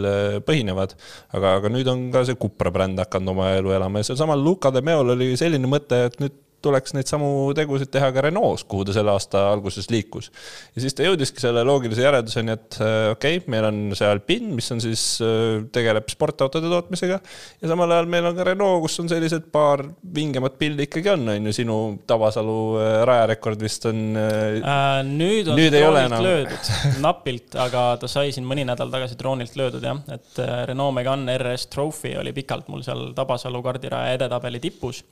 põhinevad, 0.47 0.97
aga, 1.37 1.57
aga 1.61 1.73
nüüd 1.73 1.89
on 1.91 2.09
ka 2.15 2.27
see 2.27 2.39
Cupra 2.41 2.75
bränd 2.75 2.99
hakanud 3.01 3.35
oma 3.35 3.53
elu 3.57 3.79
elama. 3.79 4.03
Ja 4.03 4.11
sealsamal 4.11 4.43
Luca 4.43 4.75
de 4.75 4.83
Meol 4.85 5.15
oli 5.15 5.33
selline 5.39 5.71
mõte, 5.71 6.05
et 6.11 6.19
nüüd 6.23 6.35
tuleks 6.65 6.95
neid 6.97 7.09
samu 7.09 7.29
tegusid 7.57 7.91
teha 7.93 8.11
ka 8.15 8.25
Renault's, 8.27 8.65
kuhu 8.69 8.85
ta 8.87 8.95
selle 8.95 9.13
aasta 9.15 9.47
alguses 9.51 9.89
liikus. 9.93 10.31
ja 10.75 10.85
siis 10.85 10.97
ta 10.97 11.07
jõudiski 11.07 11.43
selle 11.43 11.63
loogilise 11.67 12.05
järelduseni, 12.05 12.57
et 12.57 12.79
äh, 12.81 12.97
okei 13.15 13.41
okay,, 13.41 13.51
meil 13.53 13.69
on 13.71 13.81
see 13.97 14.09
Alpine, 14.09 14.53
mis 14.57 14.69
on 14.75 14.83
siis, 14.85 15.05
äh, 15.25 15.63
tegeleb 15.73 16.09
sportautode 16.13 16.71
tootmisega 16.73 17.19
ja 17.21 17.71
samal 17.73 17.97
ajal 17.97 18.11
meil 18.13 18.29
on 18.31 18.37
ka 18.37 18.47
Renault, 18.51 18.85
kus 18.85 19.01
on 19.03 19.11
sellised 19.13 19.49
paar 19.53 19.85
vingemat 20.15 20.59
pildi 20.61 20.89
ikkagi 20.89 21.13
on, 21.15 21.29
on 21.35 21.51
ju, 21.51 21.57
sinu 21.61 21.79
Tabasalu 22.11 22.59
äh, 22.81 22.93
rajarekord 23.09 23.65
vist 23.65 23.89
on 23.91 24.03
äh,. 24.21 25.01
nüüd 25.09 25.49
on 25.53 25.61
nüüd 25.61 25.77
droonilt 25.77 26.27
löödud, 26.27 26.73
napilt, 27.07 27.57
aga 27.61 27.87
ta 28.01 28.11
sai 28.11 28.35
siin 28.37 28.49
mõni 28.49 28.67
nädal 28.69 28.93
tagasi 28.93 29.17
droonilt 29.21 29.57
löödud 29.61 29.85
jah, 29.85 30.05
et 30.13 30.43
Renault 30.69 30.97
Megane 30.97 31.39
RS 31.41 31.71
Trophy 31.73 32.17
oli 32.21 32.35
pikalt 32.37 32.69
mul 32.69 32.85
seal 32.85 33.11
Tabasalu 33.17 33.63
kardiraja 33.65 34.19
edetabeli 34.19 34.61
tipus 34.61 35.05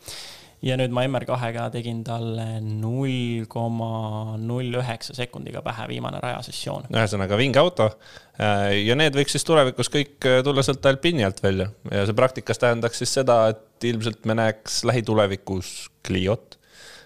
ja 0.64 0.76
nüüd 0.78 0.94
ma 0.94 1.04
MR2-ga 1.06 1.68
tegin 1.74 2.00
talle 2.06 2.46
null 2.64 3.44
koma 3.50 4.36
null 4.42 4.78
üheksa 4.80 5.14
sekundiga 5.16 5.62
pähe 5.66 5.86
viimane 5.92 6.20
rajasessioon. 6.22 6.88
ühesõnaga 6.94 7.38
vinge 7.38 7.60
auto. 7.62 7.90
Äh, 8.38 8.80
ja 8.82 8.96
need 8.98 9.16
võiks 9.18 9.36
siis 9.36 9.46
tulevikus 9.46 9.90
kõik 9.92 10.26
äh, 10.28 10.40
tulla 10.46 10.64
sealt 10.66 10.86
Alpini 10.90 11.26
alt 11.26 11.42
välja. 11.44 11.70
Ja 11.92 12.06
see 12.08 12.16
praktikas 12.18 12.62
tähendaks 12.62 13.02
siis 13.02 13.14
seda, 13.20 13.40
et 13.54 13.88
ilmselt 13.90 14.26
me 14.26 14.38
näeks 14.38 14.82
lähitulevikus 14.88 15.76
Cliot. 16.06 16.56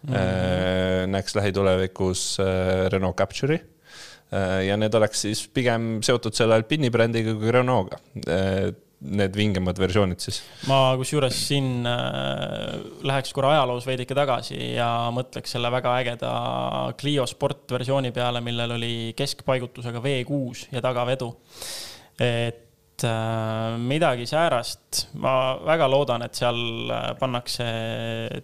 Mm, 0.02 0.14
-hmm. 0.14 1.11
näeks 1.14 1.37
lähitulevikus 1.38 2.38
Renault 2.90 3.14
Capture'i 3.14 3.61
ja 4.66 4.75
need 4.76 4.94
oleks 4.99 5.21
siis 5.23 5.44
pigem 5.47 6.00
seotud 6.02 6.35
selle 6.35 6.56
Alpini 6.59 6.90
brändiga 6.90 7.37
kui 7.38 7.52
Renault'ga 7.54 8.00
need 9.02 9.35
vingemad 9.37 9.78
versioonid 9.82 10.23
siis? 10.23 10.40
ma 10.71 10.94
kusjuures 11.00 11.37
siin 11.49 11.87
äh, 11.88 12.80
läheks 13.06 13.35
korra 13.35 13.54
ajaloos 13.56 13.87
veidike 13.88 14.16
tagasi 14.16 14.59
ja 14.76 14.88
mõtleks 15.14 15.56
selle 15.56 15.73
väga 15.75 15.94
ägeda 16.02 16.32
Clio 17.00 17.26
Sport 17.30 17.75
versiooni 17.75 18.12
peale, 18.14 18.42
millel 18.44 18.76
oli 18.78 18.92
keskpaigutusega 19.18 20.02
V6 20.04 20.68
ja 20.76 20.85
tagavedu. 20.85 21.32
et 22.23 23.06
äh, 23.09 23.75
midagi 23.82 24.28
säärast, 24.30 25.06
ma 25.18 25.56
väga 25.66 25.88
loodan, 25.90 26.23
et 26.26 26.38
seal 26.38 26.62
äh, 26.92 27.11
pannakse 27.18 27.66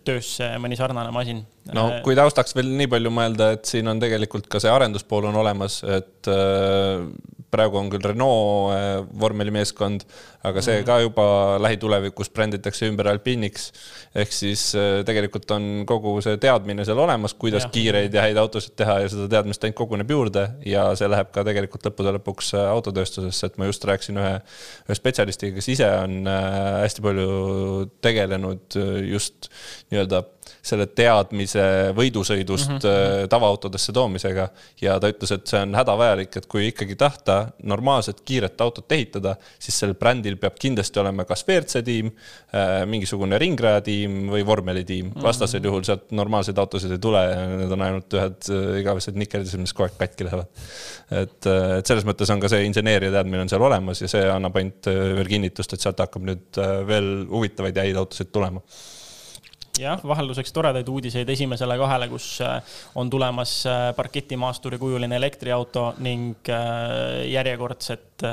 töösse 0.04 0.50
mõni 0.58 0.78
sarnane 0.80 1.14
masin. 1.14 1.44
no 1.74 1.90
kui 2.02 2.18
taustaks 2.18 2.56
veel 2.58 2.72
nii 2.80 2.90
palju 2.90 3.14
mõelda, 3.14 3.52
et 3.58 3.70
siin 3.70 3.90
on 3.90 4.02
tegelikult 4.02 4.50
ka 4.50 4.62
see 4.62 4.72
arenduspool 4.74 5.30
on 5.30 5.38
olemas, 5.44 5.84
et 5.86 6.32
äh, 6.32 7.06
praegu 7.52 7.78
on 7.80 7.88
küll 7.92 8.04
Renault 8.04 8.72
äh, 8.74 8.88
vormelimeeskond, 9.20 10.04
aga 10.48 10.62
see 10.64 10.82
ka 10.86 10.98
juba 11.02 11.24
lähitulevikus 11.62 12.30
bränditakse 12.34 12.88
ümber 12.90 13.08
Alpiniks. 13.12 13.70
ehk 14.14 14.32
siis 14.34 14.70
äh, 14.78 15.00
tegelikult 15.08 15.50
on 15.56 15.84
kogu 15.88 16.18
see 16.24 16.36
teadmine 16.42 16.84
seal 16.88 17.00
olemas, 17.02 17.34
kuidas 17.34 17.66
ja. 17.66 17.72
kiireid 17.74 18.14
ja 18.14 18.26
häid 18.26 18.40
autosid 18.40 18.76
teha 18.78 19.00
ja 19.04 19.10
seda 19.12 19.28
teadmist 19.32 19.64
ainult 19.64 19.80
koguneb 19.80 20.10
juurde 20.10 20.44
ja 20.66 20.88
see 20.98 21.08
läheb 21.10 21.32
ka 21.34 21.44
tegelikult 21.48 21.88
lõppude 21.88 22.14
lõpuks 22.18 22.54
äh, 22.58 22.68
autotööstusesse, 22.72 23.50
et 23.50 23.60
ma 23.60 23.68
just 23.70 23.84
rääkisin 23.88 24.20
ühe, 24.20 24.34
ühe 24.88 24.98
spetsialistiga, 24.98 25.56
kes 25.58 25.72
ise 25.76 25.90
on 26.02 26.28
hästi 26.28 27.04
palju 27.04 27.30
tegelenud 28.04 28.76
just 29.08 29.48
nii-öelda 29.92 30.24
selle 30.62 30.86
teadmise 30.86 31.62
võidusõidust 31.96 32.70
mm 32.70 32.78
-hmm. 32.78 33.28
tavaautodesse 33.30 33.92
toomisega 33.92 34.48
ja 34.82 34.98
ta 35.00 35.10
ütles, 35.10 35.32
et 35.34 35.46
see 35.46 35.60
on 35.62 35.74
hädavajalik, 35.78 36.36
et 36.36 36.46
kui 36.46 36.68
ikkagi 36.68 36.96
tahta 36.98 37.38
normaalset 37.62 38.20
kiiret 38.24 38.60
autot 38.60 38.92
ehitada, 38.92 39.36
siis 39.58 39.78
sellel 39.78 39.96
brändil 39.98 40.36
peab 40.36 40.58
kindlasti 40.60 41.00
olema 41.00 41.24
kas 41.28 41.44
WRC 41.48 41.82
tiim, 41.84 42.10
äh, 42.54 42.82
mingisugune 42.86 43.38
ringrajatiim 43.38 44.28
või 44.32 44.44
vormelitiim 44.46 45.06
mm. 45.06 45.12
-hmm. 45.12 45.22
vastasel 45.22 45.64
juhul 45.64 45.82
sealt 45.86 46.10
normaalseid 46.10 46.58
autosid 46.58 46.92
ei 46.92 46.98
tule 46.98 47.24
ja 47.24 47.46
need 47.56 47.72
on 47.72 47.82
ainult 47.82 48.18
ühed 48.20 48.50
äh, 48.50 48.80
igavesed 48.82 49.18
nikkeldised, 49.18 49.60
mis 49.60 49.72
kogu 49.72 49.88
aeg 49.88 49.98
katki 49.98 50.28
lähevad. 50.28 50.46
et, 51.10 51.46
et 51.78 51.86
selles 51.86 52.04
mõttes 52.04 52.30
on 52.32 52.40
ka 52.40 52.48
see 52.48 52.64
inseneeria 52.64 53.10
teadmine 53.10 53.42
on 53.42 53.48
seal 53.48 53.62
olemas 53.62 54.02
ja 54.02 54.08
see 54.08 54.24
annab 54.30 54.56
ainult 54.56 54.86
veel 54.86 55.28
kinnitust, 55.28 55.72
et 55.72 55.80
sealt 55.80 55.98
hakkab 55.98 56.22
nüüd 56.22 56.62
veel 56.86 57.26
huvitavaid 57.30 57.76
ja 57.76 57.84
häid 57.86 57.96
autosid 57.96 58.32
tulema 58.32 58.62
jah, 59.82 60.00
vahelduseks 60.06 60.52
toredaid 60.54 60.88
uudiseid 60.88 61.28
esimesele 61.32 61.78
kahele, 61.80 62.08
kus 62.12 62.30
äh, 62.44 62.58
on 62.98 63.10
tulemas 63.10 63.60
äh, 63.68 63.90
parketimaasturi 63.96 64.78
kujuline 64.80 65.18
elektriauto 65.18 65.92
ning 66.04 66.50
äh, 66.52 67.24
järjekordsed 67.32 68.26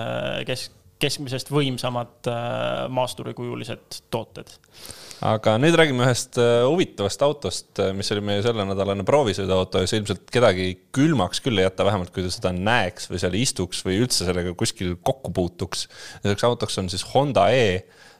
kesk, 0.47 0.73
keskmisest 0.99 1.49
võimsamad 1.51 2.27
maasturikujulised 2.95 3.97
tooted. 4.09 4.53
aga 5.27 5.57
nüüd 5.59 5.75
räägime 5.75 6.05
ühest 6.05 6.39
huvitavast 6.39 7.25
autost, 7.27 7.81
mis 7.93 8.09
oli 8.15 8.23
meie 8.25 8.45
sellenädalane 8.45 9.03
proovisõiduauto 9.05 9.83
ja 9.83 9.89
see 9.91 9.99
ilmselt 9.99 10.23
kedagi 10.31 10.69
külmaks 10.95 11.43
küll 11.43 11.59
ei 11.59 11.67
jäta, 11.67 11.85
vähemalt 11.85 12.13
kui 12.15 12.23
ta 12.23 12.31
seda 12.31 12.53
näeks 12.55 13.11
või 13.11 13.21
seal 13.21 13.35
istuks 13.37 13.83
või 13.85 13.99
üldse 14.05 14.23
sellega 14.23 14.55
kuskil 14.57 14.95
kokku 15.03 15.35
puutuks. 15.35 15.85
selleks 16.23 16.47
autoks 16.47 16.79
on 16.81 16.89
siis 16.89 17.05
Honda 17.11 17.49
E 17.53 17.67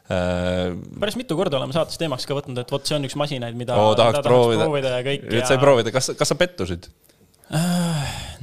päris 0.05 1.17
mitu 1.17 1.37
korda 1.37 1.57
oleme 1.57 1.73
saates 1.73 1.97
teemaks 2.01 2.27
ka 2.29 2.37
võtnud, 2.37 2.59
et 2.61 2.71
vot 2.71 2.85
see 2.85 2.97
on 2.97 3.07
üks 3.07 3.17
masinaid, 3.17 3.57
mida 3.57 3.77
oh, 3.79 3.95
tahaks 3.97 4.19
mida 4.19 4.27
proovida. 4.27 4.67
proovida 4.67 4.93
ja 4.99 5.05
kõik. 5.07 5.25
nüüd 5.31 5.41
ja... 5.41 5.49
sai 5.49 5.61
proovida, 5.61 5.93
kas, 5.95 6.11
kas 6.19 6.33
sa 6.33 6.37
pettusid? 6.37 6.89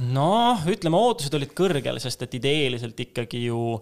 Noh, 0.03 0.63
ütleme, 0.71 0.95
ootused 0.95 1.33
olid 1.35 1.51
kõrgel, 1.55 1.99
sest 2.01 2.23
et 2.25 2.37
ideeliselt 2.39 2.99
ikkagi 3.03 3.45
ju 3.45 3.75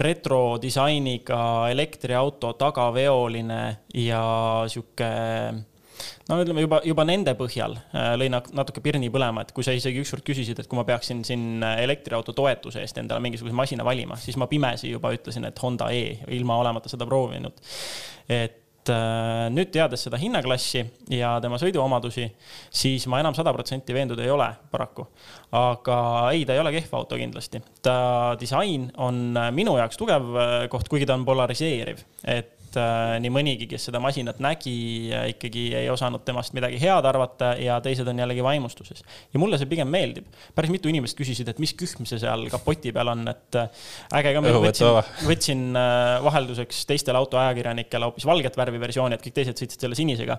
retrodisainiga 0.00 1.68
elektriauto 1.70 2.54
tagaveoline 2.58 3.60
ja 4.00 4.24
sihuke 4.72 5.10
no 6.28 6.38
ütleme 6.42 6.64
juba, 6.64 6.80
juba 6.86 7.06
nende 7.08 7.34
põhjal 7.38 7.76
äh, 7.76 8.14
lõi 8.20 8.30
natuke 8.32 8.82
pirni 8.84 9.10
põlema, 9.12 9.44
et 9.44 9.52
kui 9.56 9.66
sa 9.66 9.74
isegi 9.76 10.02
ükskord 10.02 10.24
küsisid, 10.26 10.60
et 10.60 10.70
kui 10.70 10.78
ma 10.78 10.86
peaksin 10.88 11.22
siin 11.26 11.62
äh, 11.64 11.82
elektriauto 11.84 12.34
toetuse 12.36 12.82
eest 12.84 12.98
endale 13.02 13.22
mingisuguse 13.24 13.56
masina 13.56 13.86
valima, 13.86 14.18
siis 14.20 14.38
ma 14.40 14.48
pimesi 14.50 14.92
juba 14.92 15.12
ütlesin, 15.14 15.48
et 15.48 15.62
Honda 15.62 15.90
E, 15.94 16.20
ilma 16.34 16.58
olemata 16.62 16.90
seda 16.90 17.06
proovinud. 17.08 17.60
et 18.28 18.90
äh, 18.92 19.46
nüüd 19.52 19.70
teades 19.74 20.06
seda 20.06 20.18
hinnaklassi 20.20 20.84
ja 21.12 21.34
tema 21.44 21.60
sõiduomadusi, 21.60 22.26
siis 22.72 23.06
ma 23.12 23.20
enam 23.20 23.36
sada 23.36 23.52
protsenti 23.52 23.96
veendunud 23.96 24.24
ei 24.24 24.32
ole 24.32 24.48
paraku. 24.72 25.06
aga 25.52 25.98
ei, 26.32 26.46
ta 26.48 26.56
ei 26.56 26.64
ole 26.64 26.72
kehv 26.74 26.96
auto 26.96 27.20
kindlasti. 27.20 27.62
ta 27.82 27.96
disain 28.40 28.90
on 28.96 29.38
minu 29.52 29.76
jaoks 29.80 30.00
tugev 30.00 30.34
koht, 30.72 30.88
kuigi 30.88 31.06
ta 31.06 31.18
on 31.18 31.28
polariseeriv, 31.28 32.04
et 32.24 32.53
et 32.74 32.80
äh, 32.80 33.14
nii 33.22 33.32
mõnigi, 33.32 33.68
kes 33.70 33.88
seda 33.88 34.00
masinat 34.02 34.40
nägi, 34.42 34.74
ikkagi 35.34 35.64
ei 35.78 35.88
osanud 35.92 36.24
temast 36.26 36.54
midagi 36.56 36.78
head 36.82 37.06
arvata 37.06 37.54
ja 37.60 37.78
teised 37.84 38.08
on 38.10 38.18
jällegi 38.18 38.42
vaimustuses. 38.44 39.02
ja 39.32 39.40
mulle 39.40 39.58
see 39.60 39.70
pigem 39.70 39.88
meeldib. 39.90 40.26
päris 40.54 40.72
mitu 40.72 40.90
inimest 40.90 41.18
küsisid, 41.18 41.48
et 41.50 41.60
mis 41.62 41.74
kühm 41.78 42.06
see 42.08 42.18
seal 42.22 42.46
kapoti 42.52 42.92
peal 42.94 43.12
on, 43.12 43.26
et 43.30 43.58
äh, 43.60 43.84
äge 44.20 44.34
ka, 44.36 44.42
võtsin, 44.42 45.00
võtsin 45.30 45.64
äh, 45.78 46.18
vahelduseks 46.24 46.84
teistele 46.90 47.20
autoajakirjanikele 47.22 48.10
hoopis 48.10 48.26
valget 48.28 48.58
värvi 48.58 48.82
versiooni, 48.82 49.18
et 49.18 49.24
kõik 49.24 49.38
teised 49.38 49.60
sõitsid 49.60 49.86
selle 49.86 49.98
sinisega. 49.98 50.38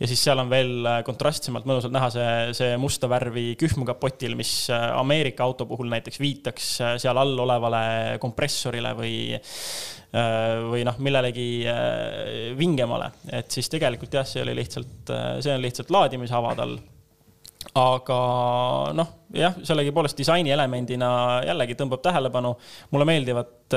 ja 0.00 0.10
siis 0.10 0.22
seal 0.24 0.40
on 0.40 0.52
veel 0.52 0.88
kontrastsemalt 1.06 1.68
mõnusalt 1.68 1.94
näha 1.94 2.10
see, 2.14 2.30
see 2.56 2.78
musta 2.80 3.10
värvi 3.10 3.52
kühm 3.60 3.84
kapotil, 3.88 4.38
mis 4.38 4.54
Ameerika 4.72 5.44
auto 5.44 5.66
puhul 5.68 5.90
näiteks 5.92 6.20
viitaks 6.20 6.70
seal 7.02 7.18
all 7.20 7.38
olevale 7.44 7.84
kompressorile 8.22 8.94
või 8.96 9.14
Äh, 10.14 10.60
või 10.70 10.84
noh, 10.86 10.94
millelegi 11.02 11.64
äh, 11.66 11.73
vingemale, 12.58 13.10
et 13.32 13.50
siis 13.52 13.70
tegelikult 13.72 14.14
jah, 14.14 14.26
see 14.28 14.42
oli 14.44 14.56
lihtsalt, 14.58 15.12
äh, 15.12 15.30
see 15.44 15.54
on 15.54 15.64
lihtsalt 15.64 15.94
laadimisava 15.94 16.54
tal. 16.58 16.76
Aga 17.80 18.16
noh, 18.94 19.08
jah, 19.34 19.54
sellegipoolest 19.66 20.18
disaini 20.20 20.52
elemendina 20.52 21.08
jällegi 21.46 21.74
tõmbab 21.80 22.02
tähelepanu. 22.04 22.52
mulle 22.92 23.06
meeldivad 23.08 23.74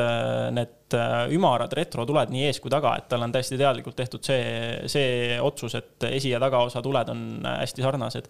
need 0.54 0.98
ümarad 1.34 1.72
retrotuled 1.74 2.30
nii 2.30 2.44
ees 2.50 2.60
kui 2.62 2.70
taga, 2.70 2.98
et 3.00 3.08
tal 3.10 3.24
on 3.24 3.32
täiesti 3.32 3.58
teadlikult 3.58 3.96
tehtud 3.96 4.28
see, 4.28 4.44
see 4.92 5.40
otsus, 5.42 5.80
et 5.80 6.04
esi- 6.12 6.36
ja 6.36 6.40
tagaosa 6.44 6.84
tuled 6.84 7.10
on 7.16 7.24
hästi 7.48 7.88
sarnased 7.88 8.28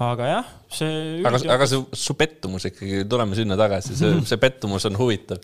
aga 0.00 0.28
jah, 0.28 0.52
see. 0.72 1.20
aga, 1.28 1.40
aga 1.56 1.68
su, 1.68 1.82
su 1.92 2.16
pettumus 2.16 2.64
ikkagi, 2.70 3.02
tuleme 3.10 3.36
sinna 3.36 3.58
tagasi, 3.60 3.96
see, 3.98 4.20
see 4.28 4.40
pettumus 4.40 4.86
on 4.88 4.96
huvitav. 4.96 5.40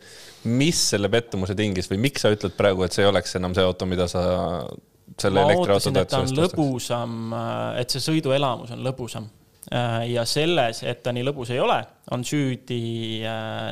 mis 0.49 0.81
selle 0.95 1.11
pettumuse 1.13 1.57
tingis 1.59 1.91
või 1.93 2.01
miks 2.09 2.25
sa 2.25 2.33
ütled 2.33 2.57
praegu, 2.57 2.87
et 2.87 2.97
see 2.97 3.05
ei 3.05 3.11
oleks 3.11 3.37
enam 3.37 3.57
see 3.57 3.67
auto, 3.69 3.89
mida 3.91 4.09
sa 4.09 4.23
selle 5.19 5.45
elektriauto 5.45 5.93
toetuse 5.93 6.23
eest 6.23 6.33
ostaks? 6.33 6.57
lõbusam, 6.57 7.19
et 7.81 7.93
see 7.93 8.05
sõiduelamus 8.05 8.73
on 8.77 8.87
lõbusam 8.87 9.29
ja 10.09 10.25
selles, 10.25 10.83
et 10.89 11.03
ta 11.05 11.13
nii 11.13 11.27
lõbus 11.27 11.53
ei 11.53 11.61
ole, 11.61 11.77
on 12.15 12.23
süüdi 12.25 12.81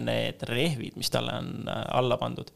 need 0.04 0.42
rehvid, 0.50 0.96
mis 1.00 1.08
talle 1.12 1.38
on 1.40 1.70
alla 1.70 2.18
pandud. 2.20 2.50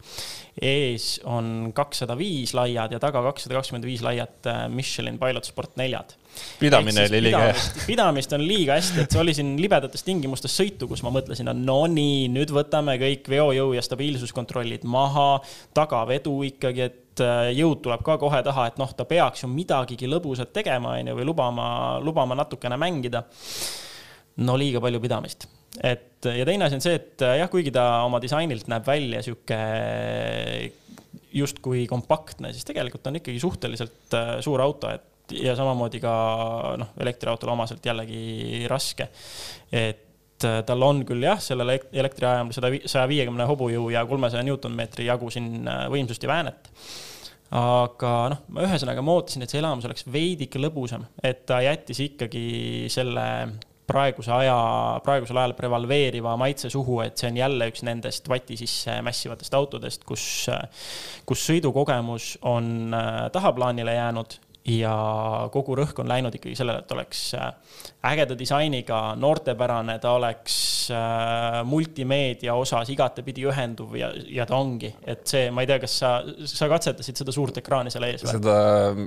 ees 0.61 1.21
on 1.25 1.71
kakssada 1.73 2.17
viis 2.19 2.53
laiad 2.53 2.93
ja 2.93 2.99
taga 3.01 3.23
kakssada 3.31 3.57
kakskümmend 3.57 3.87
viis 3.89 4.03
laiat 4.05 4.51
Michelin 4.69 5.17
Pilot 5.19 5.49
Sport 5.49 5.79
neljad 5.81 6.19
pidamine 6.61 7.05
oli 7.09 7.23
liiga 7.23 7.43
hea. 7.49 7.55
pidamist 7.87 8.33
on 8.37 8.45
liiga 8.47 8.77
hästi, 8.79 9.05
et 9.05 9.15
see 9.15 9.23
oli 9.23 9.35
siin 9.37 9.55
libedates 9.61 10.05
tingimustes 10.07 10.55
sõitu, 10.61 10.89
kus 10.91 11.03
ma 11.07 11.13
mõtlesin, 11.15 11.51
no 11.65 11.79
nii, 11.91 12.29
nüüd 12.33 12.53
võtame 12.55 12.97
kõik 13.01 13.31
veojõu 13.33 13.75
ja 13.77 13.85
stabiilsuskontrollid 13.85 14.87
maha, 14.89 15.29
tagavedu 15.77 16.37
ikkagi, 16.51 16.89
et 16.91 17.01
äh, 17.25 17.51
jõud 17.57 17.83
tuleb 17.85 18.03
ka 18.07 18.19
kohe 18.21 18.43
taha, 18.47 18.67
et 18.71 18.81
noh, 18.81 18.91
ta 18.97 19.07
peaks 19.09 19.45
ju 19.45 19.53
midagigi 19.53 20.11
lõbusat 20.11 20.53
tegema, 20.57 20.97
onju, 20.99 21.17
või 21.21 21.29
lubama, 21.29 21.71
lubama 22.05 22.39
natukene 22.39 22.79
mängida. 22.81 23.25
no 24.41 24.55
liiga 24.57 24.81
palju 24.81 25.01
pidamist 25.01 25.49
et 25.79 26.27
ja 26.27 26.47
teine 26.47 26.67
asi 26.67 26.79
on 26.79 26.85
see, 26.85 26.97
et 26.99 27.23
äh, 27.25 27.37
jah, 27.41 27.51
kuigi 27.51 27.73
ta 27.75 28.03
oma 28.07 28.21
disainilt 28.23 28.69
näeb 28.71 28.87
välja 28.87 29.23
sihuke 29.23 29.59
justkui 31.35 31.87
kompaktne, 31.91 32.51
siis 32.55 32.67
tegelikult 32.67 33.07
on 33.07 33.21
ikkagi 33.21 33.41
suhteliselt 33.43 34.19
äh, 34.19 34.33
suur 34.45 34.63
auto, 34.65 34.91
et 34.91 35.37
ja 35.39 35.55
samamoodi 35.55 36.01
ka 36.03 36.13
noh, 36.81 36.95
elektriautole 36.99 37.55
omaselt 37.55 37.85
jällegi 37.87 38.67
raske. 38.71 39.07
et 39.71 40.07
tal 40.41 40.83
on 40.83 41.05
küll 41.05 41.23
jah, 41.23 41.39
sellel 41.45 41.69
elektriajamil 41.77 42.57
seda 42.57 42.71
saja 42.89 43.05
viiekümne 43.07 43.45
hobujõu 43.47 43.91
ja 43.93 44.03
kolmesaja 44.09 44.43
Newtonmeetri 44.43 45.05
jagu 45.05 45.29
siin 45.31 45.69
võimsust 45.93 46.25
ja 46.25 46.31
väänet 46.33 46.71
aga 47.51 48.13
noh, 48.31 48.45
ma 48.55 48.67
ühesõnaga 48.67 49.03
ma 49.03 49.17
ootasin, 49.19 49.43
et 49.43 49.51
see 49.53 49.59
elamus 49.63 49.89
oleks 49.89 50.07
veidike 50.07 50.61
lõbusam, 50.63 51.07
et 51.23 51.43
ta 51.49 51.59
jättis 51.65 51.99
ikkagi 52.05 52.87
selle 52.93 53.27
praeguse 53.91 54.31
aja, 54.31 54.57
praegusel 55.05 55.41
ajal 55.41 55.57
prevaleeriva 55.59 56.37
maitse 56.39 56.71
suhu, 56.71 57.01
et 57.03 57.19
see 57.19 57.31
on 57.33 57.41
jälle 57.41 57.71
üks 57.73 57.83
nendest 57.87 58.29
vati 58.31 58.59
sisse 58.61 59.01
mässivatest 59.03 59.57
autodest, 59.59 60.07
kus, 60.07 60.25
kus 61.27 61.49
sõidukogemus 61.49 62.37
on 62.47 62.95
äh, 62.95 63.25
tahaplaanile 63.35 63.97
jäänud 63.99 64.39
ja 64.69 64.93
kogu 65.53 65.75
rõhk 65.79 66.03
on 66.03 66.11
läinud 66.11 66.35
ikkagi 66.37 66.57
sellele, 66.59 66.83
et 66.83 66.93
oleks 66.93 67.23
äh, 67.39 67.47
ägeda 68.11 68.37
disainiga, 68.39 68.99
noortepärane, 69.21 69.97
ta 70.03 70.13
oleks 70.19 70.57
äh, 70.93 71.61
multimeedia 71.69 72.55
osas 72.59 72.91
igatepidi 72.93 73.47
ühenduv 73.49 73.97
ja, 73.99 74.11
ja 74.29 74.45
ta 74.49 74.59
ongi, 74.61 74.93
et 75.09 75.25
see, 75.31 75.49
ma 75.55 75.65
ei 75.65 75.71
tea, 75.71 75.81
kas 75.83 75.97
sa, 76.03 76.13
sa 76.53 76.69
katsetasid 76.73 77.23
seda 77.23 77.35
suurt 77.35 77.61
ekraani 77.63 77.93
seal 77.93 78.09
ees 78.11 78.25
või? 78.27 78.35
seda, 78.37 78.57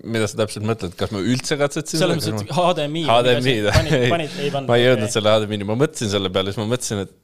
mida 0.04 0.30
sa 0.30 0.42
täpselt 0.42 0.66
mõtled, 0.70 0.98
kas 0.98 1.14
ma 1.14 1.22
üldse 1.22 1.60
katsetasin? 1.62 2.02
selles 2.02 2.24
mõttes, 2.24 2.48
et 2.48 2.56
HDMI. 2.58 3.06
HDMI-d, 3.10 4.66
ma 4.70 4.80
ei 4.80 4.88
jõudnud 4.88 5.14
selle 5.14 5.38
HDMI-ni, 5.38 5.70
ma 5.70 5.78
mõtlesin 5.86 6.14
selle 6.18 6.34
peale, 6.34 6.54
siis 6.54 6.64
ma 6.64 6.70
mõtlesin, 6.74 7.06
et 7.06 7.20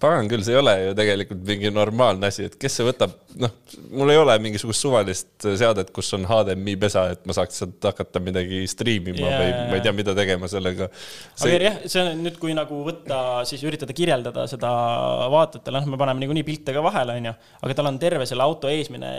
pagan 0.00 0.28
küll, 0.30 0.42
see 0.46 0.54
ei 0.54 0.60
ole 0.60 0.74
ju 0.80 0.94
tegelikult 0.98 1.40
mingi 1.46 1.70
normaalne 1.74 2.30
asi, 2.30 2.46
et 2.48 2.56
kes 2.60 2.78
see 2.78 2.86
võtab, 2.86 3.14
noh, 3.40 3.54
mul 3.98 4.12
ei 4.12 4.20
ole 4.20 4.36
mingisugust 4.44 4.84
suvalist 4.84 5.46
seadet, 5.46 5.92
kus 5.94 6.10
on 6.16 6.26
HDMI 6.28 6.76
pesa, 6.80 7.06
et 7.14 7.24
ma 7.28 7.36
saaks 7.36 7.62
sealt 7.62 7.88
hakata 7.90 8.22
midagi 8.24 8.62
striimima 8.70 9.20
yeah. 9.20 9.38
või 9.40 9.72
ma 9.72 9.78
ei 9.78 9.84
tea, 9.86 9.94
mida 9.96 10.14
tegema 10.18 10.50
sellega. 10.50 10.90
See.... 10.94 11.54
aga 11.54 11.58
jah, 11.68 11.80
see 11.86 12.04
on 12.04 12.22
nüüd, 12.26 12.38
kui 12.42 12.54
nagu 12.56 12.82
võtta, 12.86 13.22
siis 13.48 13.64
üritada 13.68 13.96
kirjeldada 13.96 14.46
seda 14.50 14.70
vaatajatele, 15.34 15.82
noh, 15.82 15.90
me 15.94 16.00
paneme 16.00 16.24
niikuinii 16.24 16.46
pilte 16.46 16.76
ka 16.76 16.84
vahele, 16.84 17.18
onju, 17.22 17.34
aga 17.62 17.78
tal 17.80 17.92
on 17.92 18.00
terve 18.02 18.28
selle 18.30 18.46
auto 18.46 18.70
eesmine 18.72 19.12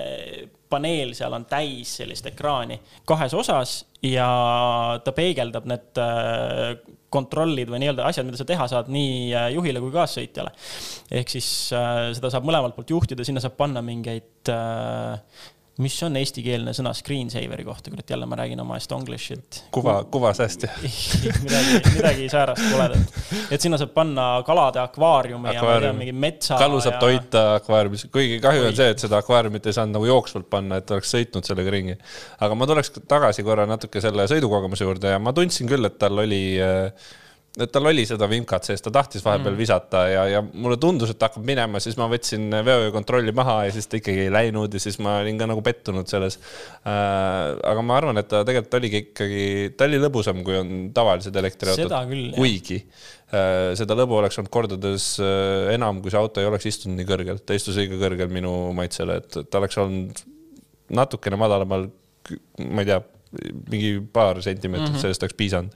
paneel, 0.70 1.14
seal 1.18 1.34
on 1.34 1.46
täis 1.50 1.98
sellist 2.00 2.28
ekraani 2.30 2.80
kahes 3.10 3.34
osas 3.38 3.76
ja 4.06 4.30
ta 5.04 5.14
peegeldab 5.16 5.68
need 5.70 6.02
äh, 6.02 6.78
kontrollid 7.10 7.70
või 7.72 7.82
nii-öelda 7.84 8.06
asjad, 8.06 8.28
mida 8.28 8.40
sa 8.40 8.48
teha 8.48 8.68
saad 8.70 8.90
nii 8.94 9.30
äh, 9.34 9.48
juhile 9.56 9.82
kui 9.84 9.94
kaassõitjale. 9.94 10.54
ehk 11.22 11.32
siis 11.34 11.50
äh, 11.76 12.10
seda 12.18 12.32
saab 12.34 12.48
mõlemalt 12.48 12.78
poolt 12.78 12.94
juhtida, 12.94 13.26
sinna 13.28 13.44
saab 13.44 13.58
panna 13.60 13.84
mingeid 13.86 14.52
äh, 14.54 15.18
mis 15.80 15.96
on 16.04 16.18
eestikeelne 16.20 16.74
sõna 16.76 16.92
screensaveri 16.96 17.64
kohta, 17.68 17.92
kurat 17.94 18.10
jälle 18.12 18.28
ma 18.30 18.38
räägin 18.40 18.60
oma 18.60 18.78
estonglish'it. 18.80 19.62
kuva, 19.72 20.02
kuvasäästja 20.12 20.70
midagi, 21.46 21.80
midagi 21.96 22.28
säärast 22.32 22.66
koledat. 22.72 23.20
et 23.52 23.62
sinna 23.62 23.80
saab 23.80 23.94
panna 23.96 24.28
kalade 24.48 24.82
akvaariumi 24.84 25.50
Akvaarium. 25.54 25.56
ja 25.56 25.64
ma 25.64 25.76
ei 25.76 25.86
tea, 25.86 25.94
mingi 26.02 26.16
metsa. 26.26 26.58
kalu 26.60 26.82
saab 26.84 26.98
ja... 26.98 27.00
toita 27.06 27.46
akvaariumis, 27.62 28.06
kuigi 28.12 28.42
kahju 28.44 28.68
on 28.68 28.76
see, 28.82 28.90
et 28.96 29.06
seda 29.06 29.22
akvaariumit 29.24 29.72
ei 29.72 29.78
saanud 29.80 29.96
nagu 30.00 30.10
jooksvalt 30.10 30.50
panna, 30.52 30.82
et 30.82 30.92
oleks 30.96 31.16
sõitnud 31.16 31.48
sellega 31.48 31.74
ringi. 31.78 31.96
aga 32.40 32.60
ma 32.60 32.68
tuleks 32.70 32.94
tagasi 33.00 33.48
korra 33.48 33.68
natuke 33.70 34.04
selle 34.04 34.28
sõidukogemuse 34.32 34.88
juurde 34.88 35.16
ja 35.16 35.24
ma 35.24 35.34
tundsin 35.36 35.72
küll, 35.72 35.88
et 35.88 36.00
tal 36.02 36.26
oli 36.26 36.44
äh, 36.64 37.10
et 37.64 37.72
tal 37.74 37.88
oli 37.90 38.06
seda 38.08 38.28
vimkat 38.30 38.68
sees, 38.68 38.84
ta 38.84 38.92
tahtis 38.94 39.24
vahepeal 39.26 39.54
mm. 39.54 39.60
visata 39.60 40.04
ja, 40.10 40.24
ja 40.30 40.42
mulle 40.44 40.78
tundus, 40.82 41.14
et 41.14 41.26
hakkab 41.26 41.46
minema, 41.46 41.82
siis 41.84 41.98
ma 42.00 42.08
võtsin 42.12 42.48
veokontrolli 42.66 43.34
maha 43.36 43.58
ja 43.68 43.76
siis 43.76 43.90
ta 43.90 44.00
ikkagi 44.00 44.26
ei 44.28 44.34
läinud 44.34 44.74
ja 44.76 44.82
siis 44.84 45.00
ma 45.04 45.20
olin 45.24 45.40
ka 45.40 45.50
nagu 45.50 45.64
pettunud 45.66 46.10
selles 46.12 46.40
äh,. 46.40 47.60
aga 47.72 47.86
ma 47.86 48.00
arvan, 48.00 48.22
et 48.22 48.30
ta 48.32 48.44
tegelikult 48.48 48.80
oligi 48.80 49.04
ikkagi, 49.08 49.46
ta 49.78 49.90
oli 49.90 50.02
lõbusam, 50.02 50.44
kui 50.48 50.58
on 50.60 50.74
tavalised 50.96 51.36
elektriautod. 51.44 51.96
kuigi 52.38 52.80
äh, 52.80 53.76
seda 53.80 53.98
lõbu 54.00 54.20
oleks 54.22 54.42
olnud 54.42 54.54
kordades 54.54 55.12
äh, 55.24 55.74
enam, 55.76 56.04
kui 56.04 56.14
see 56.14 56.22
auto 56.22 56.44
ei 56.44 56.50
oleks 56.50 56.70
istunud 56.72 57.00
nii 57.00 57.10
kõrgelt, 57.10 57.46
ta 57.46 57.58
istus 57.58 57.80
õige 57.80 58.00
kõrgel 58.02 58.32
minu 58.34 58.56
maitsele, 58.78 59.22
et 59.24 59.42
ta 59.46 59.62
oleks 59.62 59.80
olnud 59.82 60.26
natukene 60.96 61.38
madalamal, 61.40 61.90
ma 62.66 62.84
ei 62.84 62.90
tea 62.90 63.02
mingi 63.70 64.00
paar 64.14 64.42
sentimeetrit 64.42 64.90
mm 64.90 64.96
-hmm. 64.96 65.02
sellest 65.02 65.24
oleks 65.24 65.38
piisanud. 65.38 65.72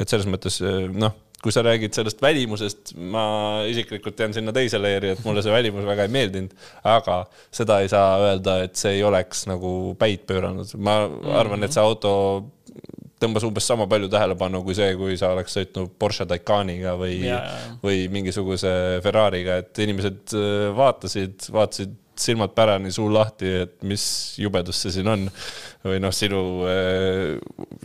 et 0.00 0.08
selles 0.08 0.26
mõttes 0.28 0.60
noh, 0.92 1.14
kui 1.42 1.52
sa 1.52 1.62
räägid 1.64 1.94
sellest 1.96 2.22
välimusest, 2.22 2.94
ma 2.96 3.62
isiklikult 3.68 4.18
jään 4.18 4.34
sinna 4.34 4.52
teise 4.52 4.78
leeri, 4.82 5.14
et 5.14 5.24
mulle 5.24 5.42
see 5.42 5.52
välimus 5.52 5.86
väga 5.88 6.04
ei 6.04 6.12
meeldinud, 6.12 6.52
aga 6.84 7.22
seda 7.50 7.80
ei 7.80 7.88
saa 7.88 8.18
öelda, 8.20 8.62
et 8.66 8.76
see 8.76 8.98
ei 8.98 9.04
oleks 9.04 9.46
nagu 9.48 9.94
päid 9.98 10.26
pööranud, 10.28 10.74
ma 10.76 10.98
arvan, 11.40 11.64
et 11.64 11.72
see 11.72 11.82
auto 11.82 12.12
tõmbas 13.20 13.44
umbes 13.44 13.66
sama 13.68 13.86
palju 13.88 14.08
tähelepanu 14.12 14.62
kui 14.64 14.76
see, 14.76 14.92
kui 14.96 15.16
sa 15.20 15.32
oleks 15.34 15.56
sõitnud 15.56 15.92
Porsche 16.00 16.26
Taycaniga 16.28 16.94
või, 17.00 17.18
või 17.82 18.04
mingisuguse 18.12 19.00
Ferrari'ga, 19.04 19.60
et 19.64 19.82
inimesed 19.84 20.36
äh, 20.36 20.68
vaatasid, 20.76 21.50
vaatasid 21.52 21.96
silmad 22.20 22.52
pärani, 22.56 22.92
suu 22.92 23.08
lahti, 23.12 23.50
et 23.64 23.76
mis 23.86 24.04
jubedus 24.40 24.82
see 24.84 24.98
siin 24.98 25.08
on. 25.08 25.26
Või 25.86 26.00
noh, 26.02 26.12
sinu, 26.12 26.40
eh, 26.68 27.38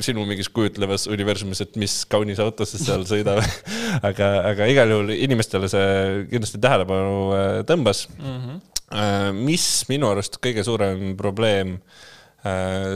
sinu 0.03 0.25
mingis 0.27 0.49
kujutlevas 0.53 1.07
universumis, 1.11 1.61
et 1.63 1.77
mis 1.79 2.01
kaunis 2.11 2.41
auto 2.43 2.67
sa 2.67 2.79
seal 2.81 3.05
sõidab 3.07 3.39
aga, 4.09 4.31
aga 4.51 4.67
igal 4.71 4.91
juhul 4.91 5.13
inimestele 5.15 5.69
see 5.71 6.25
kindlasti 6.33 6.61
tähelepanu 6.63 7.21
eh, 7.37 7.61
tõmbas 7.69 8.07
mm. 8.17 8.41
-hmm. 8.41 9.39
mis 9.47 9.69
minu 9.91 10.11
arust 10.11 10.41
kõige 10.43 10.65
suurem 10.67 11.15
probleem 11.17 11.79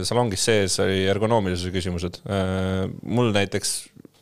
salongis 0.06 0.44
sees 0.46 0.76
oli 0.84 1.08
ergonoomilisuse 1.10 1.72
küsimused. 1.74 2.20
mul 3.02 3.32
näiteks 3.34 3.72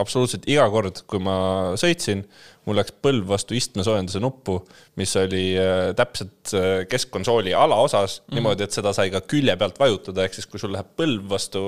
absoluutselt 0.02 0.46
iga 0.50 0.68
kord, 0.70 1.02
kui 1.10 1.20
ma 1.24 1.38
sõitsin, 1.80 2.22
mul 2.68 2.78
läks 2.78 2.94
põlv 3.02 3.30
vastu 3.32 3.56
istmesoojenduse 3.58 4.20
nuppu, 4.22 4.58
mis 5.00 5.14
oli 5.20 5.44
äh, 5.58 5.90
täpselt 5.98 6.52
äh, 6.58 6.84
keskkonsooli 6.92 7.54
alaosas 7.58 8.20
mm, 8.20 8.24
-hmm. 8.24 8.38
niimoodi, 8.38 8.66
et 8.68 8.78
seda 8.78 8.94
sai 8.94 9.10
ka 9.14 9.24
külje 9.26 9.56
pealt 9.58 9.80
vajutada, 9.80 10.26
ehk 10.26 10.38
siis 10.38 10.50
kui 10.52 10.62
sul 10.62 10.74
läheb 10.76 10.90
põlv 11.00 11.30
vastu 11.32 11.64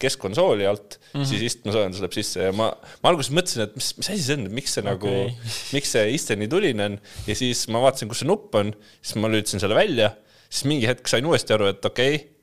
keskkonsooli 0.00 0.66
alt 0.70 0.98
mm, 0.98 1.20
-hmm. 1.20 1.28
siis 1.28 1.42
istmesoojendus 1.50 2.00
läheb 2.04 2.16
sisse 2.16 2.48
ja 2.48 2.52
ma, 2.52 2.70
ma 3.02 3.12
alguses 3.12 3.34
mõtlesin, 3.34 3.66
et 3.66 3.76
mis, 3.76 3.92
mis 3.98 4.10
asi 4.10 4.22
see 4.22 4.38
on, 4.38 4.50
miks 4.50 4.76
see 4.78 4.84
okay. 4.84 4.92
nagu, 4.92 5.14
miks 5.76 5.96
see 5.96 6.12
iste 6.14 6.38
nii 6.40 6.48
tuline 6.48 6.90
on 6.90 7.00
ja 7.26 7.34
siis 7.34 7.66
ma 7.68 7.82
vaatasin, 7.84 8.08
kus 8.08 8.24
see 8.24 8.30
nupp 8.30 8.54
on, 8.54 8.72
siis 9.02 9.18
ma 9.20 9.28
lülitasin 9.28 9.60
selle 9.60 9.76
välja, 9.76 10.14
siis 10.48 10.70
mingi 10.70 10.88
hetk 10.88 11.10
sain 11.10 11.26
uuesti 11.26 11.56
aru, 11.56 11.72
et 11.74 11.84
okei 11.84 12.14
okay, 12.14 12.33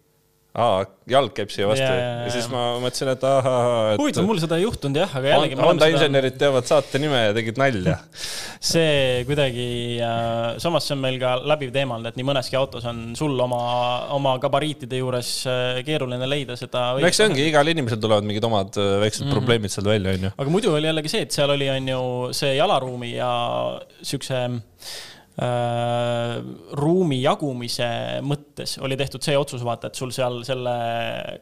aa, 0.51 0.83
jalg 1.07 1.31
käib 1.35 1.51
siia 1.53 1.67
vastu 1.69 1.85
ja, 1.85 1.91
ja, 1.95 2.07
ja, 2.07 2.23
ja 2.25 2.31
siis 2.33 2.47
ma 2.51 2.61
mõtlesin, 2.83 3.11
et 3.13 3.21
ahah 3.23 3.93
et.... 3.93 4.01
huvitav, 4.01 4.25
mul 4.27 4.39
seda 4.41 4.57
ei 4.59 4.65
juhtunud 4.65 4.99
jah, 4.99 5.13
aga 5.15 5.29
jällegi. 5.31 5.57
Honda 5.61 5.87
seda... 5.87 5.95
insenerid 5.95 6.35
teavad 6.41 6.67
saate 6.67 6.99
nime 6.99 7.21
ja 7.21 7.35
tegid 7.37 7.61
nalja 7.61 7.95
see 8.71 9.21
kuidagi 9.29 9.67
äh,, 10.03 10.57
samas 10.63 10.89
see 10.89 10.97
on 10.97 11.03
meil 11.05 11.19
ka 11.21 11.37
läbiv 11.53 11.71
teema 11.75 11.95
olnud, 11.95 12.11
et 12.11 12.19
nii 12.19 12.27
mõneski 12.27 12.59
autos 12.59 12.87
on 12.91 12.99
sul 13.19 13.39
oma, 13.45 13.61
oma 14.17 14.35
gabariitide 14.43 14.99
juures 14.99 15.31
äh, 15.47 15.79
keeruline 15.87 16.27
leida 16.27 16.59
seda. 16.59 16.89
no 16.99 17.07
eks 17.07 17.21
see 17.21 17.29
ongi, 17.31 17.47
igal 17.47 17.71
inimesel 17.71 18.01
tulevad 18.03 18.27
mingid 18.27 18.49
omad 18.49 18.75
äh, 18.75 18.97
väiksed 19.05 19.23
mm 19.23 19.29
-hmm. 19.29 19.39
probleemid 19.39 19.75
seal 19.75 19.87
välja, 19.87 20.17
onju. 20.19 20.33
aga 20.35 20.55
muidu 20.57 20.75
oli 20.75 20.91
jällegi 20.91 21.15
see, 21.15 21.23
et 21.29 21.39
seal 21.39 21.55
oli, 21.55 21.71
on 21.71 21.87
ju, 21.95 22.03
see 22.35 22.57
jalaruumi 22.59 23.15
ja 23.15 23.31
siukse 24.03 24.43
äh, 24.43 24.59
ruumi 26.77 27.21
jagumise 27.21 27.87
mõttes 28.27 28.75
oli 28.83 28.97
tehtud 28.99 29.23
see 29.23 29.37
otsus, 29.39 29.63
vaata, 29.63 29.87
et 29.87 29.95
sul 29.97 30.11
seal 30.13 30.41
selle 30.45 30.73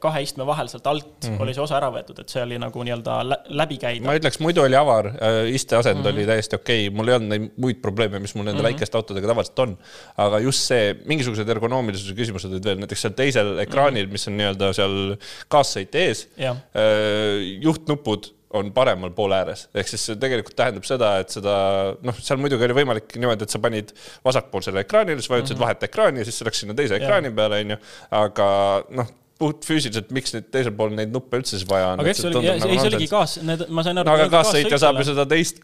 kahe 0.03 0.21
istme 0.23 0.45
vahel 0.47 0.69
sealt 0.69 0.87
alt 0.87 1.07
mm 1.07 1.31
-hmm. 1.31 1.41
oli 1.41 1.55
see 1.57 1.63
osa 1.63 1.79
ära 1.79 1.89
võetud, 1.91 2.21
et 2.21 2.29
see 2.29 2.43
oli 2.43 2.59
nagu 2.61 2.83
nii-öelda 2.85 3.17
läbi 3.49 3.79
käida. 3.81 4.05
ma 4.05 4.15
ütleks, 4.15 4.39
muidu 4.39 4.61
oli 4.61 4.77
avar 4.77 5.09
äh,, 5.09 5.49
isteasend 5.55 5.99
mm 5.99 6.05
-hmm. 6.05 6.13
oli 6.13 6.25
täiesti 6.29 6.55
okei 6.55 6.87
okay., 6.87 6.95
mul 6.95 7.07
ei 7.07 7.15
olnud 7.15 7.29
neid 7.29 7.51
muid 7.57 7.81
probleeme, 7.81 8.19
mis 8.19 8.35
mul 8.35 8.45
nende 8.45 8.61
mm 8.61 8.65
-hmm. 8.65 8.71
väikeste 8.73 8.97
autodega 8.97 9.27
tavaliselt 9.27 9.59
on. 9.59 9.77
aga 10.17 10.39
just 10.39 10.67
see, 10.69 10.95
mingisugused 11.05 11.49
ergonoomilisuse 11.49 12.13
küsimused 12.13 12.51
olid 12.51 12.65
veel, 12.65 12.79
näiteks 12.79 13.01
seal 13.01 13.13
teisel 13.13 13.57
ekraanil 13.59 14.05
mm, 14.05 14.09
-hmm. 14.09 14.11
mis 14.11 14.27
on 14.27 14.37
nii-öelda 14.37 14.73
seal 14.73 14.97
kaassõite 15.49 16.05
ees, 16.07 16.27
äh, 16.37 17.57
juhtnupud 17.61 18.38
on 18.57 18.71
paremal 18.73 19.11
poole 19.13 19.37
ääres, 19.37 19.67
ehk 19.77 19.91
siis 19.91 20.07
see 20.09 20.17
tegelikult 20.21 20.55
tähendab 20.57 20.85
seda, 20.87 21.11
et 21.21 21.33
seda 21.33 21.53
noh, 22.05 22.17
seal 22.17 22.39
muidugi 22.41 22.65
oli 22.65 22.79
võimalik 22.81 23.13
niimoodi, 23.15 23.45
et 23.45 23.53
sa 23.53 23.61
panid 23.61 23.93
vasakpoolsele 24.25 24.85
ekraanile, 24.87 25.21
siis 25.21 25.29
vajutasid 25.29 25.55
mm 25.55 25.59
-hmm. 25.59 25.67
vahet 25.67 25.89
ekraani 25.89 26.23
ja 26.23 26.29
siis 26.29 26.39
see 26.39 26.49
läks 26.49 26.63
sinna 26.63 26.77
teise 26.77 26.97
ekraani 26.97 27.31
peale, 27.31 27.61
onju. 27.65 27.77
aga 28.23 28.49
noh 28.89 29.13
puhtfüüsiliselt, 29.39 30.09
miks 30.15 30.33
nüüd 30.35 30.49
teisel 30.51 30.73
pool 30.75 30.91
neid 30.95 31.13
nuppe 31.13 31.39
üldse 31.39 31.55
siis 31.55 31.67
vaja 31.67 31.93
on? 31.93 32.01
aga 32.03 32.11
eks 32.11 32.19
see 32.19 32.29
oligi, 32.29 32.49
nagu 32.59 32.73
ei 32.73 32.79
see 32.81 32.89
oligi 32.91 33.07
kaas, 33.07 33.35
need, 33.47 33.61
ma 33.71 33.83
sain 33.87 34.01
aru 34.01 34.11
aga 34.11 34.25
kaassõitja 34.33 34.79
saab 34.83 34.99
ju 34.99 35.05
seda 35.07 35.23
teist, 35.31 35.61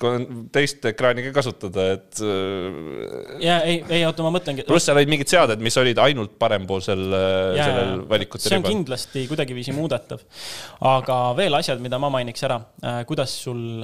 teist 0.55 0.87
ekraani 0.91 1.25
ka 1.27 1.33
kasutada, 1.35 1.87
et. 1.97 2.21
Äh, 2.23 3.41
ja 3.43 3.57
ei, 3.67 3.81
ei 3.97 4.05
oota, 4.07 4.23
ma 4.23 4.31
mõtlengi. 4.37 4.63
pluss 4.69 4.87
seal 4.87 4.99
olid 5.01 5.11
mingid 5.11 5.31
seaded, 5.31 5.63
mis 5.65 5.75
olid 5.81 5.99
ainult 6.05 6.37
parempoolsel 6.39 7.03
äh, 7.19 7.59
sellel 7.59 7.91
valikute 8.07 8.47
ribal. 8.47 8.53
see 8.53 8.61
on 8.61 8.65
kindlasti 8.69 9.25
kuidagiviisi 9.31 9.75
muudetav. 9.75 10.23
aga 10.95 11.19
veel 11.35 11.59
asjad, 11.59 11.83
mida 11.83 11.99
ma 11.99 12.13
mainiks 12.15 12.47
ära, 12.47 12.61
äh, 12.79 13.01
kuidas 13.09 13.35
sul 13.43 13.83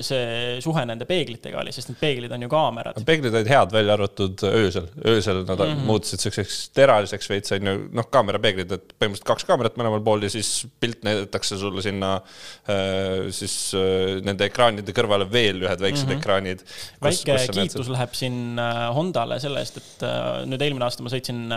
see 0.00 0.56
suhe 0.64 0.86
nende 0.88 1.04
peeglitega 1.08 1.60
oli, 1.60 1.76
sest 1.76 1.92
need 1.92 2.00
peeglid 2.00 2.32
on 2.32 2.48
ju 2.48 2.50
kaamerad. 2.56 3.04
peeglid 3.04 3.36
olid 3.36 3.52
head, 3.52 3.76
välja 3.76 3.98
arvatud 3.98 4.48
öösel, 4.48 4.88
öösel 5.04 5.44
nad 5.44 5.60
mm 5.60 5.74
-hmm. 5.74 5.86
muutusid 5.92 6.24
siukseks 6.24 6.58
teraliseks 6.72 7.28
veits 7.28 7.52
on 7.52 7.72
ju, 7.72 7.78
noh, 7.92 8.08
kaamerapeeglid, 8.08 8.72
et 8.72 8.96
põhimõtteliselt 8.96 9.17
põhimõtteliselt 9.18 9.26
kaks 9.26 9.46
kaamerat 9.48 9.76
mõlemal 9.78 10.02
pool 10.04 10.22
ja 10.24 10.30
siis 10.30 10.66
pilt 10.80 11.02
näidatakse 11.06 11.58
sulle 11.58 11.82
sinna 11.82 12.20
äh, 12.68 13.28
siis 13.34 13.74
äh, 13.74 14.20
nende 14.24 14.46
ekraanide 14.48 14.92
kõrvale 14.92 15.28
veel 15.30 15.62
ühed 15.64 15.80
väiksed 15.80 16.06
mm 16.06 16.12
-hmm. 16.12 16.18
ekraanid. 16.18 16.64
väike 17.02 17.38
kiitus 17.52 17.88
läheb 17.88 18.14
siin 18.14 18.58
äh, 18.58 18.94
Hondale 18.94 19.40
selle 19.40 19.60
eest, 19.60 19.76
et 19.76 20.06
nüüd 20.46 20.62
eelmine 20.62 20.84
aasta 20.84 21.02
ma 21.02 21.10
sõitsin 21.10 21.52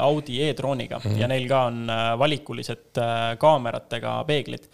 Audi 0.00 0.42
e-trooniga 0.42 0.98
mm 0.98 1.10
-hmm. 1.10 1.20
ja 1.20 1.28
neil 1.28 1.48
ka 1.48 1.64
on 1.68 1.86
valikulised 2.18 3.00
kaameratega 3.38 4.24
peeglid 4.26 4.68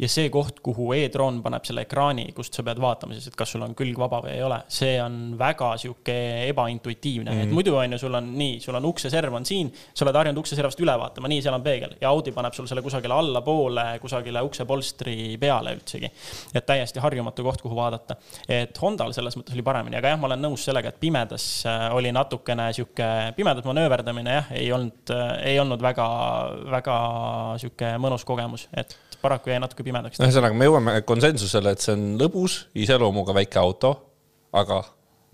ja 0.00 0.08
see 0.08 0.30
koht, 0.32 0.60
kuhu 0.64 0.90
e-troon 0.96 1.40
paneb 1.44 1.66
selle 1.68 1.84
ekraani, 1.84 2.30
kust 2.36 2.56
sa 2.56 2.64
pead 2.64 2.80
vaatama 2.80 3.16
siis, 3.16 3.28
et 3.30 3.36
kas 3.38 3.52
sul 3.54 3.64
on 3.64 3.74
külg 3.76 3.98
vaba 4.00 4.22
või 4.24 4.32
ei 4.32 4.44
ole, 4.44 4.60
see 4.72 4.94
on 5.02 5.34
väga 5.40 5.74
sihuke 5.82 6.16
ebaintuitiivne 6.48 7.30
mm, 7.30 7.36
-hmm. 7.36 7.50
et 7.50 7.54
muidu 7.56 7.74
on 7.76 7.96
ju, 7.96 7.98
sul 8.00 8.16
on 8.16 8.30
nii, 8.38 8.58
sul 8.64 8.78
on 8.78 8.88
ukseserv 8.90 9.36
on 9.36 9.46
siin, 9.46 9.72
sa 9.94 10.06
oled 10.06 10.16
harjunud 10.20 10.40
ukseservast 10.40 10.80
üle 10.80 10.94
vaatama, 11.02 11.28
nii, 11.32 11.42
seal 11.44 11.56
on 11.56 11.64
peegel 11.66 11.96
ja 12.00 12.12
Audi 12.14 12.32
paneb 12.36 12.56
sul 12.56 12.68
selle 12.70 12.82
kusagile 12.86 13.14
allapoole, 13.14 13.84
kusagile 14.00 14.42
uksepolstri 14.46 15.36
peale 15.40 15.76
üldsegi. 15.76 16.10
et 16.54 16.66
täiesti 16.66 17.00
harjumatu 17.00 17.44
koht, 17.44 17.60
kuhu 17.62 17.76
vaadata. 17.76 18.16
et 18.48 18.80
Hondal 18.80 19.12
selles 19.12 19.36
mõttes 19.36 19.54
oli 19.54 19.62
paremini, 19.66 19.96
aga 20.00 20.14
jah, 20.14 20.20
ma 20.20 20.30
olen 20.30 20.44
nõus 20.48 20.64
sellega, 20.64 20.88
et 20.88 21.00
pimedas 21.00 21.66
äh, 21.68 21.88
oli 21.94 22.12
natukene 22.12 22.70
sihuke, 22.72 23.10
pimedas 23.36 23.68
manööverdamine 23.68 24.40
jah, 24.40 24.50
ei 24.56 24.72
olnud, 24.72 25.12
äh, 25.12 25.36
ei 25.52 25.60
olnud 25.60 25.82
väga, 25.82 26.08
väga 26.72 26.98
sihuke 27.60 27.94
mõnus 28.00 28.24
kogemus, 28.24 28.68
et 28.72 28.96
paraku 29.22 29.52
jäi 29.52 29.60
natuke 29.62 29.86
pimedaks. 29.86 30.20
ühesõnaga, 30.20 30.56
me 30.56 30.68
jõuame 30.68 30.96
konsensusele, 31.08 31.74
et 31.74 31.84
see 31.84 31.94
on 31.96 32.06
lõbus 32.20 32.64
iseloomuga 32.74 33.36
väike 33.36 33.60
auto, 33.62 33.94
aga 34.56 34.82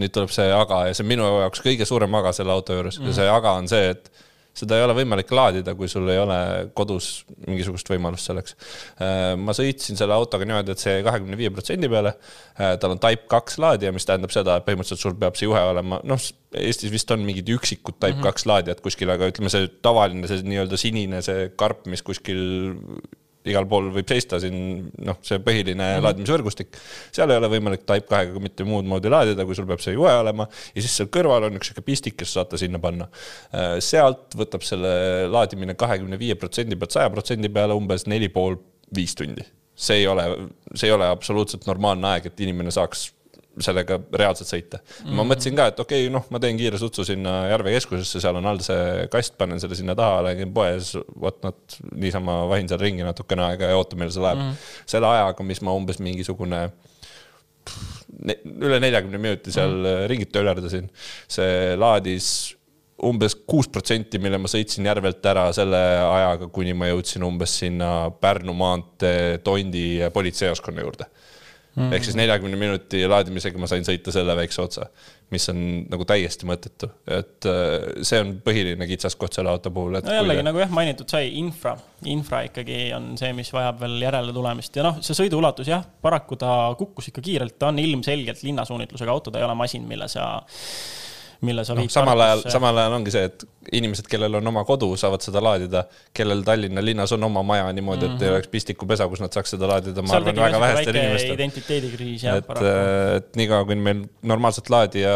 nüüd 0.00 0.12
tuleb 0.12 0.32
see 0.34 0.52
aga 0.52 0.86
ja 0.90 0.94
see 0.96 1.06
on 1.06 1.12
minu 1.14 1.26
jaoks 1.40 1.62
kõige 1.64 1.88
suurem 1.88 2.14
aga 2.18 2.32
selle 2.36 2.52
auto 2.52 2.76
juures 2.76 2.98
mm. 3.00 3.10
ja 3.10 3.18
see 3.20 3.28
aga 3.32 3.56
on 3.60 3.68
see, 3.70 3.94
et 3.94 4.10
seda 4.56 4.78
ei 4.78 4.84
ole 4.86 4.94
võimalik 4.96 5.32
laadida, 5.36 5.74
kui 5.76 5.88
sul 5.90 6.08
ei 6.08 6.18
ole 6.20 6.36
kodus 6.76 7.26
mingisugust 7.44 7.90
võimalust 7.92 8.30
selleks. 8.30 8.56
Äh, 9.04 9.34
ma 9.36 9.52
sõitsin 9.56 9.98
selle 10.00 10.16
autoga 10.16 10.48
niimoodi, 10.48 10.72
et 10.72 10.80
see 10.80 11.02
kahekümne 11.04 11.36
viie 11.36 11.50
protsendi 11.52 11.90
peale, 11.92 12.14
äh, 12.56 12.72
tal 12.80 12.94
on 12.94 13.02
Type 13.02 13.28
kaks 13.32 13.60
laadija, 13.60 13.92
mis 13.92 14.08
tähendab 14.08 14.32
seda, 14.32 14.56
et 14.56 14.64
põhimõtteliselt 14.68 15.04
sul 15.04 15.18
peab 15.20 15.36
see 15.36 15.48
juhe 15.48 15.60
olema, 15.72 16.00
noh, 16.08 16.28
Eestis 16.56 16.88
vist 16.88 17.10
on 17.12 17.20
mingid 17.26 17.50
üksikud 17.52 17.98
Type 17.98 18.14
mhm. 18.14 18.24
kaks 18.24 18.46
mm 18.46 18.48
-hmm. 18.48 18.54
laadijad 18.54 18.80
kuskil, 18.84 19.12
aga 19.12 19.28
ütleme, 19.28 19.52
see 19.52 19.68
tavaline, 19.84 20.24
see 20.30 20.40
nii-öelda 20.40 20.80
sinine, 20.80 21.20
see 21.26 21.50
karp, 21.60 21.84
mis 21.92 22.04
kuskil 22.06 22.40
igal 23.50 23.66
pool 23.70 23.90
võib 23.94 24.08
seista 24.10 24.40
siin 24.42 24.56
noh, 25.06 25.18
see 25.26 25.40
põhiline 25.42 25.78
mm 25.80 25.96
-hmm. 25.96 26.06
laadimisvõrgustik. 26.06 26.78
seal 27.14 27.30
ei 27.30 27.40
ole 27.40 27.50
võimalik 27.52 27.84
Type 27.86 28.08
kahega 28.10 28.42
mitte 28.42 28.64
muud 28.64 28.88
moodi 28.88 29.12
laadida, 29.12 29.44
kui 29.44 29.54
sul 29.54 29.66
peab 29.66 29.82
see 29.84 29.94
juhe 29.94 30.12
olema 30.12 30.48
ja 30.74 30.80
siis 30.80 30.96
seal 30.96 31.10
kõrval 31.12 31.48
on 31.48 31.58
üks 31.60 31.70
sihuke 31.70 31.84
pistik, 31.86 32.16
kes 32.16 32.32
saate 32.38 32.58
sinna 32.58 32.78
panna. 32.78 33.08
Äh, 33.54 33.76
sealt 33.80 34.34
võtab 34.36 34.64
selle 34.66 35.28
laadimine 35.30 35.74
kahekümne 35.74 36.18
viie 36.18 36.34
protsendi 36.34 36.76
pealt 36.76 36.92
saja 36.92 37.10
protsendi 37.10 37.48
peale 37.48 37.74
umbes 37.74 38.06
neli 38.06 38.28
pool, 38.28 38.58
viis 38.94 39.14
tundi 39.14 39.44
see 39.76 40.00
ei 40.00 40.06
ole, 40.06 40.24
see 40.74 40.88
ei 40.88 40.94
ole 40.94 41.06
absoluutselt 41.12 41.66
normaalne 41.68 42.08
aeg, 42.14 42.30
et 42.30 42.40
inimene 42.40 42.72
saaks 42.72 43.10
sellega 43.62 43.98
reaalselt 44.12 44.50
sõita 44.50 44.80
mm. 44.80 44.96
-hmm. 44.98 45.18
ma 45.18 45.24
mõtlesin 45.30 45.56
ka, 45.56 45.68
et 45.72 45.80
okei 45.80 46.04
okay,, 46.04 46.12
noh, 46.12 46.26
ma 46.30 46.40
teen 46.42 46.58
kiire 46.58 46.80
sutsu 46.80 47.04
sinna 47.08 47.36
Järve 47.50 47.72
keskusesse, 47.76 48.20
seal 48.22 48.36
on 48.40 48.48
all 48.50 48.60
see 48.64 49.06
kast, 49.12 49.36
panen 49.38 49.60
selle 49.62 49.78
sinna 49.78 49.96
taha, 49.98 50.34
käin 50.36 50.52
poes, 50.56 50.94
whatnot, 51.14 51.78
niisama 51.94 52.42
vahin 52.50 52.68
seal 52.68 52.82
ringi 52.82 53.06
natukene 53.06 53.46
aega 53.50 53.72
ja 53.72 53.78
ootan, 53.78 54.00
millal 54.00 54.14
see 54.14 54.26
läheb 54.26 54.42
mm. 54.42 54.50
-hmm. 54.50 54.82
selle 54.94 55.12
ajaga, 55.12 55.48
mis 55.52 55.62
ma 55.62 55.76
umbes 55.76 56.02
mingisugune 56.04 56.60
ne, 58.26 58.36
üle 58.44 58.80
neljakümne 58.82 59.18
minuti 59.18 59.52
seal 59.52 59.72
mm 59.72 59.88
-hmm. 59.88 60.06
ringid 60.12 60.32
töölärdasin, 60.34 60.90
see 61.28 61.76
laadis 61.76 62.28
umbes 63.04 63.34
kuus 63.46 63.68
protsenti, 63.68 64.18
mille 64.18 64.38
ma 64.40 64.48
sõitsin 64.48 64.86
Järvelt 64.88 65.26
ära 65.28 65.50
selle 65.52 65.80
ajaga, 66.00 66.48
kuni 66.48 66.72
ma 66.72 66.88
jõudsin 66.88 67.24
umbes 67.26 67.58
sinna 67.60 68.10
Pärnu 68.20 68.54
maantee 68.56 69.38
Tondi 69.44 70.00
politseijaoskonna 70.12 70.84
juurde 70.84 71.08
mm.. 71.76 71.92
ehk 71.96 72.06
siis 72.06 72.16
neljakümne 72.18 72.58
minuti 72.60 73.02
laadimisega 73.08 73.60
ma 73.60 73.68
sain 73.70 73.86
sõita 73.86 74.14
selle 74.14 74.36
väikse 74.38 74.62
otsa, 74.64 74.88
mis 75.32 75.46
on 75.52 75.62
nagu 75.92 76.06
täiesti 76.08 76.48
mõttetu, 76.48 76.88
et 77.18 77.48
äh, 77.50 77.86
see 78.06 78.20
on 78.22 78.34
põhiline 78.44 78.88
kitsaskoht 78.90 79.36
selle 79.36 79.52
auto 79.52 79.72
puhul. 79.74 79.98
no 80.00 80.18
jällegi 80.18 80.42
kui... 80.42 80.48
nagu 80.48 80.62
jah, 80.62 80.74
mainitud 80.80 81.12
sai, 81.12 81.30
infra, 81.40 81.76
infra 82.12 82.44
ikkagi 82.48 82.80
on 82.96 83.12
see, 83.20 83.32
mis 83.36 83.52
vajab 83.54 83.82
veel 83.84 83.98
järele 84.06 84.34
tulemist. 84.36 84.76
Ja 84.78 84.88
noh, 84.88 85.00
see 85.04 85.18
sõiduulatus 85.18 85.70
jah, 85.70 85.84
paraku 86.02 86.38
ta 86.40 86.52
kukkus 86.78 87.12
ikka 87.12 87.24
kiirelt, 87.24 87.58
ta 87.60 87.72
on 87.72 87.82
ilmselgelt 87.82 88.44
linnasuunitlusega 88.46 89.12
auto, 89.12 89.34
ta 89.34 89.42
ei 89.42 89.48
ole 89.48 89.58
masin, 89.58 89.86
mille 89.88 90.08
sa 90.12 90.28
mille 91.40 91.64
sa 91.64 91.74
no, 91.76 91.84
viid 91.84 91.92
samal 91.92 92.20
ajal, 92.20 92.46
samal 92.52 92.80
ajal 92.82 92.96
ongi 93.00 93.14
see, 93.14 93.28
et 93.28 93.46
inimesed, 93.74 94.06
kellel 94.10 94.38
on 94.38 94.46
oma 94.52 94.62
kodu, 94.66 94.88
saavad 94.98 95.24
seda 95.24 95.42
laadida, 95.42 95.82
kellel 96.16 96.44
Tallinna 96.46 96.84
linnas 96.84 97.12
on 97.16 97.26
oma 97.26 97.42
maja 97.46 97.66
niimoodi 97.72 98.06
mm, 98.06 98.12
-hmm. 98.12 98.16
et 98.16 98.22
ei 98.22 98.28
mhm. 98.28 98.34
oleks 98.36 98.48
pistikupesa, 98.48 99.08
kus 99.08 99.20
nad 99.20 99.32
saaks 99.34 99.56
seda 99.56 99.68
laadida, 99.68 100.02
ma 100.02 100.16
arvan, 100.20 100.36
väga 100.36 100.60
vähestel 100.60 101.00
inimestel. 101.00 101.34
identiteedikriis 101.34 102.24
jah, 102.24 102.42
paraku. 102.46 102.66
et 103.16 103.36
niikaua, 103.36 103.64
kuni 103.64 103.82
meil 103.88 104.04
normaalset 104.22 104.70
laadija 104.70 105.14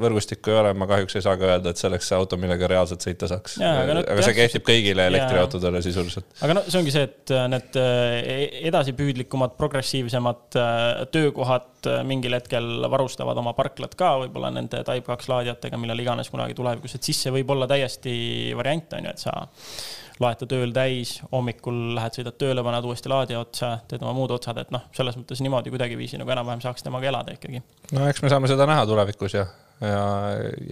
võrgustikku 0.00 0.54
ei 0.54 0.60
ole, 0.62 0.74
ma 0.74 0.86
kahjuks 0.90 1.18
ei 1.18 1.26
saa 1.26 1.36
ka 1.40 1.50
öelda, 1.50 1.74
et 1.74 1.82
see 1.82 1.88
oleks 1.90 2.10
see 2.10 2.18
auto, 2.18 2.38
millega 2.40 2.70
reaalselt 2.70 3.06
sõita 3.06 3.28
saaks. 3.30 3.58
aga, 3.58 3.98
no, 3.98 4.04
aga 4.14 4.26
see 4.28 4.38
kehtib 4.38 4.66
kõigile 4.66 5.08
elektriautodele 5.10 5.82
sisuliselt. 5.82 6.30
aga 6.40 6.58
no 6.60 6.64
see 6.68 6.80
ongi 6.80 6.94
see, 6.94 7.08
et 7.10 7.34
äh, 7.34 7.46
need 7.50 7.80
äh, 7.80 8.30
edasipüüdlikumad, 8.70 9.56
progressiivsemad 9.58 10.60
äh, 10.60 11.04
töökohad 11.14 11.68
mingil 12.04 12.34
hetkel 12.36 12.84
varustavad 12.92 13.38
oma 13.40 13.54
parklad 13.56 13.94
ka 13.98 14.12
võib-olla 14.20 14.50
nende 14.52 14.82
Type 14.84 15.06
kaks 15.06 15.30
laadijatega, 15.30 15.49
millal 15.80 16.02
iganes 16.02 16.30
kunagi 16.32 16.54
tulevikus, 16.58 16.94
et 16.96 17.06
siis 17.06 17.24
see 17.24 17.32
võib 17.34 17.50
olla 17.54 17.68
täiesti 17.70 18.12
variant, 18.56 18.92
on 18.98 19.08
ju, 19.08 19.14
et 19.14 19.24
sa 19.24 19.34
laeta 20.20 20.46
tööl 20.48 20.72
täis, 20.76 21.16
hommikul 21.32 21.80
lähed, 21.96 22.18
sõidad 22.18 22.36
tööle, 22.40 22.64
paned 22.64 22.86
uuesti 22.88 23.10
laadija 23.10 23.40
otsa, 23.40 23.72
teed 23.88 24.04
oma 24.04 24.12
muud 24.16 24.34
otsad, 24.36 24.60
et 24.60 24.72
noh, 24.74 24.84
selles 24.96 25.16
mõttes 25.16 25.40
niimoodi 25.44 25.72
kuidagiviisi 25.72 26.20
nagu 26.20 26.32
enam-vähem 26.34 26.62
saaks 26.64 26.84
temaga 26.84 27.08
elada 27.08 27.34
ikkagi. 27.36 27.62
no 27.96 28.08
eks 28.10 28.22
me 28.24 28.32
saame 28.32 28.50
seda 28.50 28.68
näha 28.68 28.84
tulevikus 28.88 29.36
ja, 29.38 29.46
ja 29.80 30.02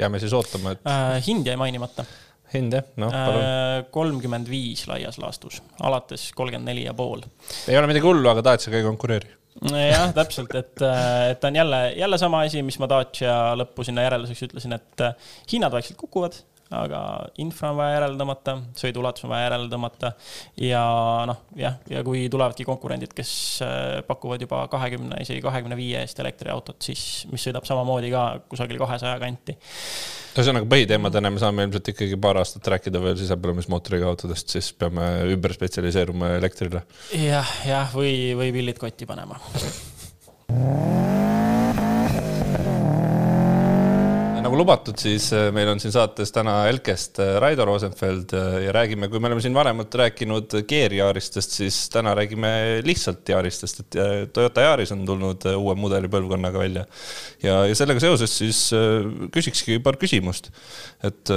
jääme 0.03 0.21
siis 0.21 0.37
ootama, 0.37 0.77
et 0.77 0.89
äh,. 0.89 1.17
hind 1.27 1.49
jäi 1.49 1.57
mainimata. 1.61 2.05
hind 2.53 2.77
jah, 2.77 2.85
noh 3.01 3.13
palun. 3.13 3.41
Äh, 3.41 3.81
kolmkümmend 3.95 4.53
viis 4.53 4.85
laias 4.91 5.21
laastus, 5.23 5.63
alates 5.81 6.31
kolmkümmend 6.37 6.69
neli 6.69 6.85
ja 6.85 6.95
pool. 6.97 7.25
ei 7.69 7.81
ole 7.81 7.89
midagi 7.89 8.05
hullu, 8.05 8.29
aga 8.29 8.45
Dacia 8.53 8.73
ka 8.75 8.81
ei 8.83 8.89
konkureeri 8.89 9.33
jah, 9.67 10.13
täpselt, 10.15 10.55
et, 10.55 10.83
äh, 10.83 11.31
et 11.33 11.45
on 11.45 11.57
jälle, 11.57 11.81
jälle 11.97 12.19
sama 12.19 12.43
asi, 12.47 12.63
mis 12.63 12.79
ma 12.79 12.89
Dacia 12.91 13.35
lõppu 13.59 13.87
sinna 13.87 14.05
järelduseks 14.07 14.47
ütlesin, 14.49 14.77
et 14.77 15.05
äh, 15.05 15.33
hinnad 15.53 15.75
vaikselt 15.75 15.99
kukuvad, 15.99 16.39
aga 16.75 17.01
infra 17.41 17.71
on 17.73 17.79
vaja 17.79 17.95
järele 17.97 18.19
tõmmata, 18.21 18.55
sõiduulatus 18.77 19.25
on 19.25 19.33
vaja 19.33 19.47
järele 19.47 19.69
tõmmata. 19.73 20.13
ja 20.61 20.83
noh, 21.29 21.43
jah, 21.57 21.79
ja 21.89 22.03
kui 22.05 22.27
tulevadki 22.33 22.67
konkurendid, 22.69 23.15
kes 23.17 23.33
äh, 23.65 24.01
pakuvad 24.09 24.43
juba 24.45 24.65
kahekümne, 24.73 25.23
isegi 25.25 25.43
kahekümne 25.45 25.79
viie 25.79 26.03
eest 26.03 26.21
elektriautot, 26.21 26.77
siis, 26.85 27.27
mis 27.33 27.45
sõidab 27.49 27.67
samamoodi 27.69 28.13
ka 28.13 28.25
kusagil 28.53 28.81
kahesaja 28.81 29.17
kanti. 29.23 29.57
ühesõnaga 30.39 30.69
põhiteemadena 30.71 31.33
me 31.33 31.43
saame 31.43 31.67
ilmselt 31.67 31.93
ikkagi 31.95 32.21
paar 32.21 32.43
aastat 32.43 32.69
rääkida 32.75 33.01
veel 33.03 33.17
sisepõlemismootoriga 33.19 34.07
autodest, 34.11 34.53
siis 34.53 34.71
peame 34.77 35.09
ümber 35.33 35.57
spetsialiseeruma 35.57 36.37
elektrile 36.37 36.85
ja,. 37.17 37.41
jah, 37.41 37.55
jah, 37.67 37.95
või, 37.97 38.37
või 38.39 38.53
pillid 38.61 38.79
kotti 38.83 39.09
panema 39.09 39.41
nagu 44.59 44.65
lubatud, 44.65 44.99
siis 44.99 45.29
äh, 45.37 45.49
meil 45.55 45.69
on 45.71 45.79
siin 45.79 45.93
saates 45.95 46.33
täna 46.35 46.65
Elkest 46.67 47.21
äh, 47.23 47.37
Raido 47.39 47.65
Rosenfeld 47.69 48.33
ja 48.65 48.73
räägime, 48.75 49.09
kui 49.09 49.21
me 49.21 49.29
oleme 49.29 49.43
siin 49.45 49.55
varemalt 49.55 49.95
rääkinud 49.95 50.57
Gear-Yaaristest, 50.69 51.55
siis 51.61 51.77
täna 51.93 52.15
räägime 52.19 52.51
lihtsalt 52.87 53.29
Yaaristest, 53.29 53.81
et 53.85 53.99
Toyota 54.35 54.65
Yaris 54.65 54.93
on 54.95 55.05
tulnud 55.07 55.47
uue 55.55 55.77
mudelipõlvkonnaga 55.79 56.59
välja. 56.59 56.85
ja, 57.43 57.61
ja 57.69 57.77
sellega 57.79 58.03
seoses 58.03 58.35
siis 58.39 58.63
küsikski 59.35 59.79
paar 59.85 59.99
küsimust. 60.01 60.51
et 61.05 61.31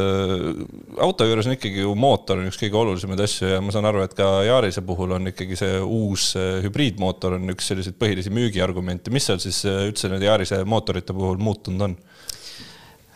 auto 0.98 1.28
juures 1.28 1.48
on 1.48 1.56
ikkagi 1.58 1.86
ju 1.86 1.94
mootor 1.96 2.42
on 2.42 2.50
üks 2.50 2.58
kõige 2.62 2.80
olulisemaid 2.80 3.22
asju 3.22 3.52
ja 3.54 3.62
ma 3.62 3.74
saan 3.74 3.86
aru, 3.90 4.02
et 4.06 4.16
ka 4.18 4.30
Yarise 4.48 4.82
puhul 4.86 5.14
on 5.18 5.30
ikkagi 5.30 5.60
see 5.60 5.78
uus 5.82 6.32
hübriidmootor 6.66 7.38
on 7.38 7.54
üks 7.54 7.70
selliseid 7.70 8.00
põhilisi 8.02 8.34
müügiargumente, 8.34 9.14
mis 9.14 9.30
seal 9.30 9.42
siis 9.44 9.62
üldse 9.70 10.10
nende 10.10 10.26
Yarise 10.26 10.64
mootorite 10.66 11.14
puhul 11.14 11.42
muutunud 11.42 11.90
on? 11.90 12.00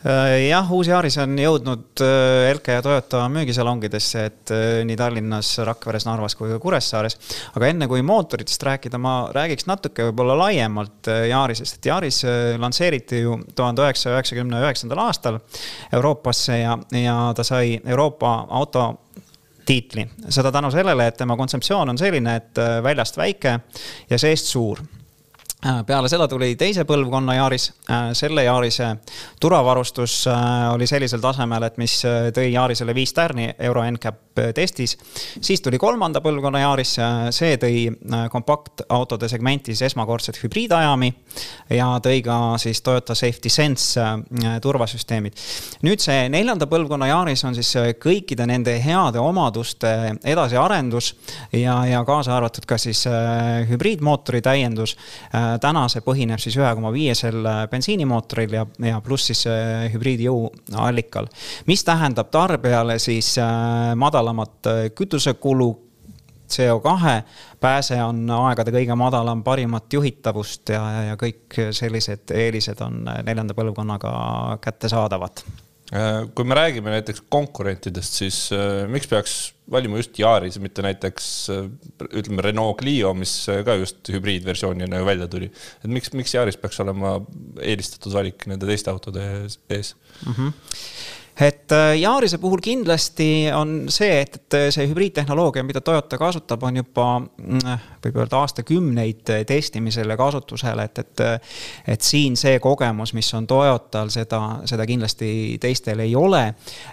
Äh, 0.04 0.50
jah, 0.50 0.68
uus 0.76 0.90
Yaris 0.90 1.16
on 1.22 1.38
jõudnud 1.40 2.02
äh, 2.04 2.50
Elke 2.50 2.74
ja 2.76 2.82
Toyota 2.84 3.22
müügisalongidesse, 3.32 4.24
et 4.28 4.52
äh, 4.52 4.64
nii 4.84 4.96
Tallinnas, 4.98 5.54
Rakveres, 5.64 6.04
Narvas 6.04 6.36
kui 6.36 6.50
ka 6.52 6.58
Kuressaares. 6.60 7.16
aga 7.56 7.70
enne 7.72 7.88
kui 7.88 8.04
mootoritest 8.04 8.66
rääkida, 8.68 9.00
ma 9.00 9.14
räägiks 9.34 9.64
natuke 9.66 10.10
võib-olla 10.10 10.36
laiemalt 10.42 11.08
Yarisest, 11.08 11.78
et 11.78 11.88
Yaris 11.88 12.20
lansseeriti 12.60 13.22
ju 13.22 13.38
tuhande 13.56 13.86
üheksasaja 13.86 14.18
üheksakümne 14.18 14.60
üheksandal 14.66 15.00
aastal 15.06 15.40
Euroopasse 15.96 16.60
ja, 16.60 16.76
ja 16.92 17.16
ta 17.36 17.46
sai 17.46 17.78
Euroopa 17.80 18.36
auto 18.60 18.84
tiitli. 19.66 20.04
seda 20.28 20.52
tänu 20.52 20.70
sellele, 20.70 21.08
et 21.08 21.16
tema 21.16 21.38
kontseptsioon 21.40 21.88
on 21.94 21.98
selline, 21.98 22.36
et 22.36 22.62
väljast 22.84 23.16
väike 23.16 23.58
ja 24.10 24.20
seest 24.20 24.52
suur 24.52 24.84
peale 25.86 26.08
seda 26.08 26.28
tuli 26.28 26.52
teise 26.56 26.84
põlvkonna 26.84 27.36
Yaris. 27.38 27.70
Äh, 27.90 28.10
selle 28.12 28.44
Yarise 28.44 28.90
turvavarustus 29.40 30.26
äh, 30.28 30.74
oli 30.74 30.86
sellisel 30.86 31.22
tasemel, 31.22 31.64
et 31.66 31.80
mis 31.80 31.96
tõi 32.36 32.50
Yarisele 32.52 32.94
viis 32.94 33.14
tärni 33.16 33.48
Euro 33.58 33.84
NCAP 33.90 34.26
testis. 34.54 34.98
siis 35.40 35.62
tuli 35.64 35.78
kolmanda 35.78 36.20
põlvkonna 36.20 36.60
Yaris, 36.60 36.90
see 37.32 37.56
tõi 37.56 37.86
kompaktautode 38.30 39.30
segmentis 39.32 39.80
esmakordset 39.82 40.36
hübriidajami 40.42 41.08
ja 41.72 41.86
tõi 42.04 42.20
ka 42.24 42.36
siis 42.60 42.82
Toyota 42.84 43.14
Safety 43.14 43.48
Sense 43.48 44.04
turvasüsteemid. 44.62 45.32
nüüd 45.88 46.04
see 46.04 46.28
neljanda 46.28 46.68
põlvkonna 46.68 47.08
Yaris 47.08 47.44
on 47.48 47.56
siis 47.56 47.72
kõikide 48.02 48.46
nende 48.46 48.76
heade 48.82 49.22
omaduste 49.24 50.18
edasiarendus 50.24 51.14
ja, 51.52 51.78
ja 51.88 52.04
kaasa 52.04 52.36
arvatud 52.36 52.68
ka 52.68 52.76
siis 52.78 53.06
hübriidmootori 53.70 54.42
täiendus 54.44 54.96
täna 55.62 55.86
see 55.92 56.04
põhineb 56.04 56.40
siis 56.42 56.56
ühe 56.58 56.68
koma 56.78 56.92
viiesel 56.94 57.40
äh, 57.46 57.62
bensiinimootoril 57.70 58.56
ja, 58.58 58.66
ja 58.90 59.00
pluss 59.04 59.30
siis 59.30 59.46
äh, 59.50 59.86
hübriidjõuallikal. 59.92 61.28
mis 61.66 61.84
tähendab 61.84 62.30
tarbijale 62.34 62.98
siis 63.02 63.34
äh, 63.42 63.92
madalamat 63.96 64.72
kütusekulu 64.94 65.70
CO2 66.46 67.20
pääse 67.60 67.98
on 68.04 68.22
aegade 68.30 68.70
kõige 68.70 68.94
madalam, 68.94 69.42
parimat 69.42 69.92
juhitavust 69.92 70.70
ja, 70.70 70.82
ja 71.10 71.18
kõik 71.18 71.58
sellised 71.74 72.30
eelised 72.30 72.82
on 72.86 73.02
neljanda 73.26 73.54
põlvkonnaga 73.58 74.12
kättesaadavad 74.62 75.42
kui 76.34 76.44
me 76.48 76.56
räägime 76.58 76.90
näiteks 76.90 77.22
konkurentidest, 77.30 78.18
siis 78.18 78.38
äh, 78.54 78.88
miks 78.90 79.06
peaks 79.06 79.34
valima 79.70 80.00
just 80.00 80.18
Yaris, 80.18 80.58
mitte 80.62 80.82
näiteks 80.82 81.28
äh, 81.54 81.68
ütleme 82.10 82.42
Renault 82.42 82.80
Clio, 82.80 83.12
mis 83.14 83.34
ka 83.66 83.76
just 83.78 84.10
hübriidversioonina 84.10 85.04
välja 85.06 85.28
tuli. 85.30 85.50
et 85.84 85.90
miks, 85.90 86.10
miks 86.12 86.34
Yaris 86.34 86.58
peaks 86.58 86.80
olema 86.82 87.20
eelistatud 87.62 88.18
valik 88.18 88.48
nende 88.50 88.66
teiste 88.66 88.90
autode 88.90 89.28
ees 89.70 89.94
mm? 90.26 90.32
-hmm 90.32 90.52
et 91.36 91.72
äh, 91.72 91.98
Yarise 92.00 92.38
puhul 92.40 92.62
kindlasti 92.64 93.50
on 93.52 93.90
see, 93.92 94.22
et, 94.22 94.38
et 94.38 94.56
see 94.72 94.86
hübriidtehnoloogia, 94.88 95.64
mida 95.68 95.82
Toyota 95.84 96.16
kasutab, 96.18 96.62
on 96.64 96.80
juba 96.80 97.08
mm, 97.20 97.74
võib 98.06 98.20
öelda 98.22 98.40
aastakümneid 98.44 99.32
testimisel 99.46 100.10
ja 100.10 100.16
kasutusel, 100.18 100.82
et, 100.84 100.98
et. 100.98 101.24
et 101.96 102.02
siin 102.06 102.36
see 102.38 102.58
kogemus, 102.62 103.12
mis 103.16 103.28
on 103.34 103.46
Toyotal, 103.46 104.10
seda, 104.14 104.40
seda 104.68 104.86
kindlasti 104.86 105.58
teistel 105.60 106.00
ei 106.04 106.14
ole. 106.16 106.42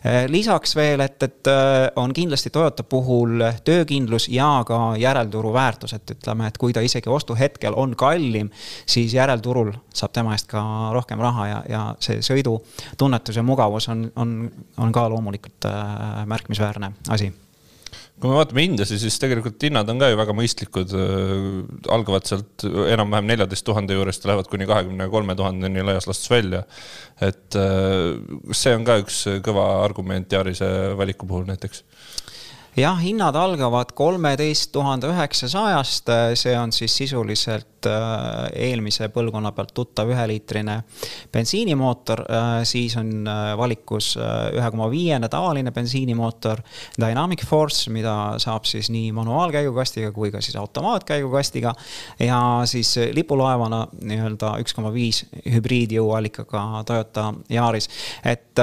Äh, 0.06 0.24
lisaks 0.32 0.76
veel, 0.76 1.04
et, 1.06 1.24
et 1.24 1.52
on 2.00 2.14
kindlasti 2.14 2.50
Toyota 2.54 2.84
puhul 2.84 3.44
töökindlus 3.66 4.28
ja 4.32 4.64
ka 4.68 4.80
järelturu 5.00 5.54
väärtus, 5.54 5.96
et 5.98 6.16
ütleme, 6.16 6.48
et 6.48 6.58
kui 6.58 6.74
ta 6.74 6.84
isegi 6.84 7.10
ostuhetkel 7.10 7.78
on 7.78 7.96
kallim, 8.00 8.52
siis 8.86 9.14
järelturul 9.14 9.74
saab 9.94 10.14
tema 10.16 10.36
eest 10.36 10.50
ka 10.52 10.64
rohkem 10.94 11.22
raha 11.22 11.48
ja, 11.48 11.60
ja 11.70 11.84
see 12.04 12.22
sõidutunnetus 12.26 13.38
ja 13.38 13.46
mugavus 13.46 13.90
on, 13.94 14.08
on 14.16 14.34
on, 14.78 14.92
ka 14.92 15.10
loomulikult 15.10 15.66
märkimisväärne 16.26 16.92
asi 17.10 17.34
kui 18.22 18.30
me 18.30 18.38
vaatame 18.38 18.64
hindasid, 18.64 19.02
siis 19.02 19.18
tegelikult 19.20 19.64
hinnad 19.66 19.90
on 19.92 20.00
ka 20.00 20.10
ju 20.12 20.20
väga 20.20 20.36
mõistlikud. 20.38 20.94
Äh, 20.96 21.48
algavad 21.94 22.30
sealt 22.30 22.66
enam-vähem 22.66 23.32
neljateist 23.32 23.66
tuhande 23.68 23.98
juurest, 23.98 24.28
lähevad 24.30 24.50
kuni 24.52 24.68
kahekümne 24.70 25.10
kolme 25.12 25.36
tuhandeni 25.40 25.86
laias 25.86 26.08
laastus 26.10 26.32
välja. 26.32 26.64
et 27.22 27.56
äh, 27.56 28.14
see 28.52 28.76
on 28.76 28.86
ka 28.88 29.00
üks 29.04 29.24
kõva 29.46 29.68
argument 29.84 30.32
Yarise 30.34 30.70
valiku 30.98 31.28
puhul 31.30 31.46
näiteks 31.50 31.84
jah, 32.78 32.98
hinnad 32.98 33.36
algavad 33.38 33.92
kolmeteist 33.96 34.72
tuhande 34.74 35.10
üheksasajast, 35.12 36.10
see 36.40 36.54
on 36.58 36.74
siis 36.74 36.96
sisuliselt 37.04 37.88
äh, 37.90 38.48
eelmise 38.70 39.10
põlvkonna 39.14 39.52
pealt 39.54 39.74
tuttav 39.78 40.10
üheliitrine 40.10 40.80
bensiinimootor, 41.34 42.24
äh, 42.26 42.56
siis 42.68 42.96
on 43.00 43.28
äh, 43.30 43.52
valikus 43.60 44.14
ühe 44.18 44.72
koma 44.74 44.90
viiene 44.92 45.30
tavaline 45.32 45.74
bensiinimootor, 45.76 46.64
Dynamic 46.98 47.46
Force, 47.46 47.92
mida 47.94 48.16
saab 48.42 48.66
siis 48.70 48.90
nii 48.94 49.12
manuaalkäigukastiga 49.16 50.12
kui 50.16 50.34
ka 50.34 50.42
siis 50.42 50.58
automaatkäigukastiga. 50.60 51.74
Ja 52.20 52.40
siis 52.70 52.96
lipulaevana 53.14 53.86
nii-öelda 54.02 54.56
üks 54.64 54.74
koma 54.76 54.94
viis 54.94 55.24
hübriidjõuallikaga 55.46 56.84
Toyota 56.88 57.32
Yaris, 57.54 57.90
et 58.26 58.62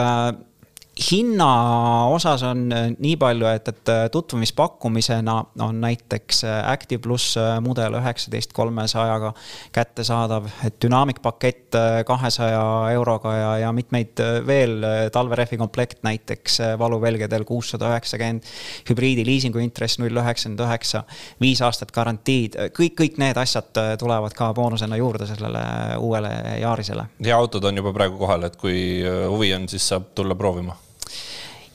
hinna 1.01 2.07
osas 2.13 2.43
on 2.43 2.67
äh, 2.73 2.89
nii 2.99 3.17
palju, 3.21 3.47
et, 3.51 3.69
et 3.69 3.91
äh, 3.93 4.03
tutvumispakkumisena 4.13 5.37
on 5.65 5.81
näiteks 5.81 6.45
äh, 6.45 6.59
Active 6.71 7.01
pluss 7.03 7.37
mudel 7.65 7.97
üheksateist 8.01 8.53
kolmesajaga 8.57 9.33
kättesaadav, 9.73 10.49
et 10.67 10.77
Dynamic 10.83 11.23
pakett 11.23 11.77
kahesaja 12.07 12.63
euroga 12.93 13.33
ja, 13.37 13.51
ja 13.65 13.73
mitmeid 13.73 14.21
veel, 14.47 14.85
talverehvi 15.13 15.57
komplekt 15.61 16.03
näiteks 16.03 16.59
valuvälgedel 16.79 17.45
kuussada 17.49 17.93
üheksakümmend, 17.93 18.47
hübriidi 18.91 19.25
liisingu 19.27 19.63
intress 19.63 20.01
null 20.03 20.21
üheksakümmend 20.23 20.65
üheksa, 20.67 21.05
viis 21.41 21.63
aastat 21.65 21.95
garantiid, 21.95 22.59
kõik, 22.77 22.97
kõik 22.99 23.19
need 23.23 23.41
asjad 23.41 23.71
tulevad 24.01 24.35
ka 24.37 24.51
boonusena 24.57 24.99
juurde 25.01 25.29
sellele 25.31 25.65
uuele 26.03 26.35
Yarisele. 26.61 27.09
ja 27.25 27.39
autod 27.39 27.65
on 27.65 27.83
juba 27.83 27.95
praegu 27.97 28.19
kohal, 28.21 28.49
et 28.51 28.61
kui 28.61 28.79
huvi 29.05 29.55
on, 29.55 29.69
siis 29.71 29.89
saab 29.95 30.11
tulla 30.15 30.35
proovima 30.35 30.77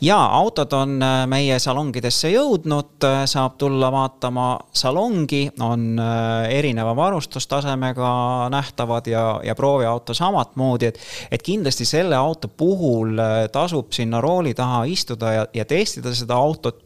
ja 0.02 0.26
autod 0.26 0.74
on 0.74 1.02
äh, 1.04 1.24
meie 1.28 1.58
salongidesse 1.60 2.30
jõudnud, 2.34 2.98
äh, 3.08 3.24
saab 3.30 3.56
tulla 3.62 3.90
vaatama 3.94 4.48
salongi, 4.76 5.48
on 5.64 6.00
äh, 6.00 6.50
erineva 6.58 6.96
varustustasemega 6.96 8.10
nähtavad 8.52 9.08
ja, 9.08 9.26
ja 9.44 9.56
prooviauto 9.56 10.14
samamoodi, 10.14 10.92
et. 10.92 11.00
et 11.32 11.44
kindlasti 11.46 11.86
selle 11.86 12.16
auto 12.16 12.48
puhul 12.48 13.20
tasub 13.52 13.92
sinna 13.94 14.22
rooli 14.22 14.54
taha 14.54 14.84
istuda 14.90 15.32
ja, 15.34 15.46
ja 15.54 15.66
testida 15.66 16.14
seda 16.16 16.36
autot. 16.36 16.84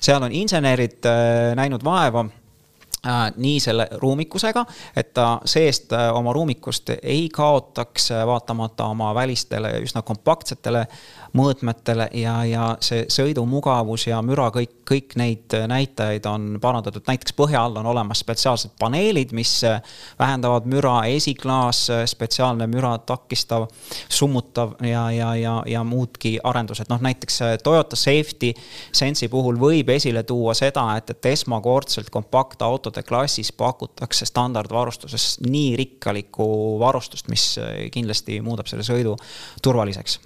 seal 0.00 0.22
on 0.22 0.32
insenerid 0.32 1.04
näinud 1.56 1.84
vaeva 1.84 2.24
nii 3.36 3.60
selle 3.60 3.88
ruumikusega, 3.98 4.62
et 4.96 5.10
ta 5.14 5.40
seest 5.44 5.90
oma 6.14 6.32
ruumikust 6.32 6.92
ei 7.02 7.28
kaotaks, 7.34 8.12
vaatamata 8.26 8.86
oma 8.92 9.10
välistele 9.14 9.72
üsna 9.82 10.04
kompaktsetele 10.06 10.86
mõõtmetele 11.36 12.08
ja, 12.20 12.34
ja 12.44 12.64
see 12.84 13.06
sõidumugavus 13.12 14.06
ja 14.08 14.20
müra, 14.24 14.50
kõik, 14.52 14.74
kõik 14.88 15.16
neid 15.20 15.54
näitajaid 15.68 16.26
on 16.28 16.58
parandatud. 16.60 17.04
näiteks 17.08 17.34
põhja 17.36 17.62
all 17.64 17.78
on 17.80 17.86
olemas 17.86 18.20
spetsiaalsed 18.20 18.74
paneelid, 18.78 19.32
mis 19.36 19.54
vähendavad 20.18 20.68
müra, 20.68 20.98
esiklaas, 21.08 21.86
spetsiaalne 22.10 22.66
müra 22.70 22.94
takistav, 23.06 23.68
summutav 24.08 24.74
ja, 24.84 25.06
ja, 25.10 25.34
ja, 25.36 25.54
ja 25.66 25.84
muudki 25.84 26.38
arendused. 26.44 26.90
noh, 26.92 27.00
näiteks 27.00 27.40
Toyota 27.62 27.96
Safety 27.96 28.52
Sense'i 28.92 29.28
puhul 29.32 29.56
võib 29.60 29.88
esile 29.94 30.22
tuua 30.28 30.54
seda, 30.54 30.84
et, 30.96 31.10
et 31.10 31.30
esmakordselt 31.32 32.10
kompaktautode 32.10 33.02
klassis 33.08 33.52
pakutakse 33.52 34.26
standardvarustuses 34.28 35.38
nii 35.46 35.76
rikkalikku 35.80 36.78
varustust, 36.82 37.28
mis 37.32 37.56
kindlasti 37.92 38.40
muudab 38.44 38.68
selle 38.68 38.84
sõidu 38.86 39.16
turvaliseks 39.62 40.20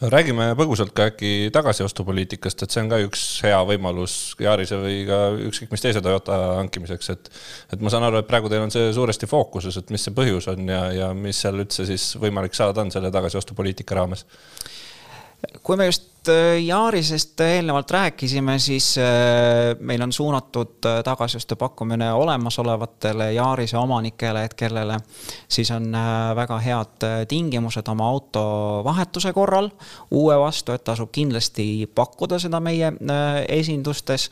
räägime 0.00 0.50
põgusalt 0.56 0.92
ka 0.96 1.08
äkki 1.10 1.50
tagasiostupoliitikast, 1.52 2.64
et 2.64 2.72
see 2.72 2.82
on 2.84 2.90
ka 2.92 3.00
üks 3.04 3.24
hea 3.44 3.58
võimalus 3.68 4.14
Yarise 4.40 4.78
või 4.80 5.02
ka 5.08 5.18
ükskõik 5.50 5.74
mis 5.74 5.84
teise 5.84 6.02
Toyota 6.04 6.38
hankimiseks, 6.60 7.10
et 7.12 7.30
et 7.74 7.82
ma 7.84 7.92
saan 7.92 8.06
aru, 8.08 8.22
et 8.22 8.28
praegu 8.30 8.48
teil 8.48 8.64
on 8.64 8.72
see 8.72 8.92
suuresti 8.96 9.28
fookuses, 9.30 9.76
et 9.76 9.92
mis 9.92 10.04
see 10.06 10.16
põhjus 10.16 10.48
on 10.52 10.68
ja, 10.68 10.84
ja 10.96 11.10
mis 11.16 11.40
seal 11.44 11.60
üldse 11.60 11.86
siis 11.88 12.14
võimalik 12.20 12.56
saada 12.56 12.84
on 12.84 12.92
selle 12.94 13.12
tagasiostupoliitika 13.12 13.98
raames? 13.98 14.24
kui 15.64 15.76
me 15.80 15.88
just 15.88 16.09
äh, 16.28 16.58
Yaarisest 16.66 17.40
eelnevalt 17.40 17.90
rääkisime, 17.90 18.58
siis 18.58 18.98
äh, 18.98 19.04
meil 19.80 20.02
on 20.02 20.12
suunatud 20.12 20.84
äh, 20.84 21.02
tagasiostu 21.04 21.56
pakkumine 21.56 22.12
olemasolevatele 22.12 23.32
Yaarise 23.32 23.78
omanikele, 23.78 24.44
et 24.44 24.54
kellele 24.54 24.98
siis 25.48 25.70
on 25.70 25.92
väga 26.36 26.58
head 26.58 27.06
tingimused 27.28 27.88
oma 27.88 28.08
auto 28.08 28.42
vahetuse 28.84 29.32
korral 29.32 29.70
uue 30.10 30.36
vastu, 30.38 30.72
et 30.72 30.84
tasub 30.84 31.08
kindlasti 31.12 31.88
pakkuda 31.94 32.38
seda 32.38 32.60
meie 32.60 32.92
esindustes. 33.48 34.28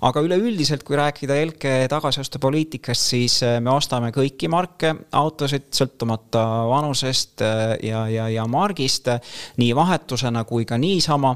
aga 0.00 0.20
üleüldiselt, 0.20 0.82
kui 0.82 0.96
rääkida 0.96 1.36
Elke 1.36 1.86
tagasiostupoliitikast, 1.90 3.08
siis 3.14 3.40
me 3.60 3.70
ostame 3.70 4.10
kõiki 4.14 4.48
marke 4.48 4.94
autosid, 5.12 5.70
sõltumata 5.72 6.44
vanusest 6.68 7.40
ja, 7.82 8.06
ja, 8.08 8.28
ja 8.28 8.46
margist, 8.46 9.08
nii 9.56 9.74
vahetusena 9.76 10.44
kui 10.44 10.64
ka 10.64 10.78
niisama, 10.78 11.27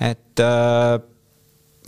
et 0.00 0.44
äh, 0.44 0.94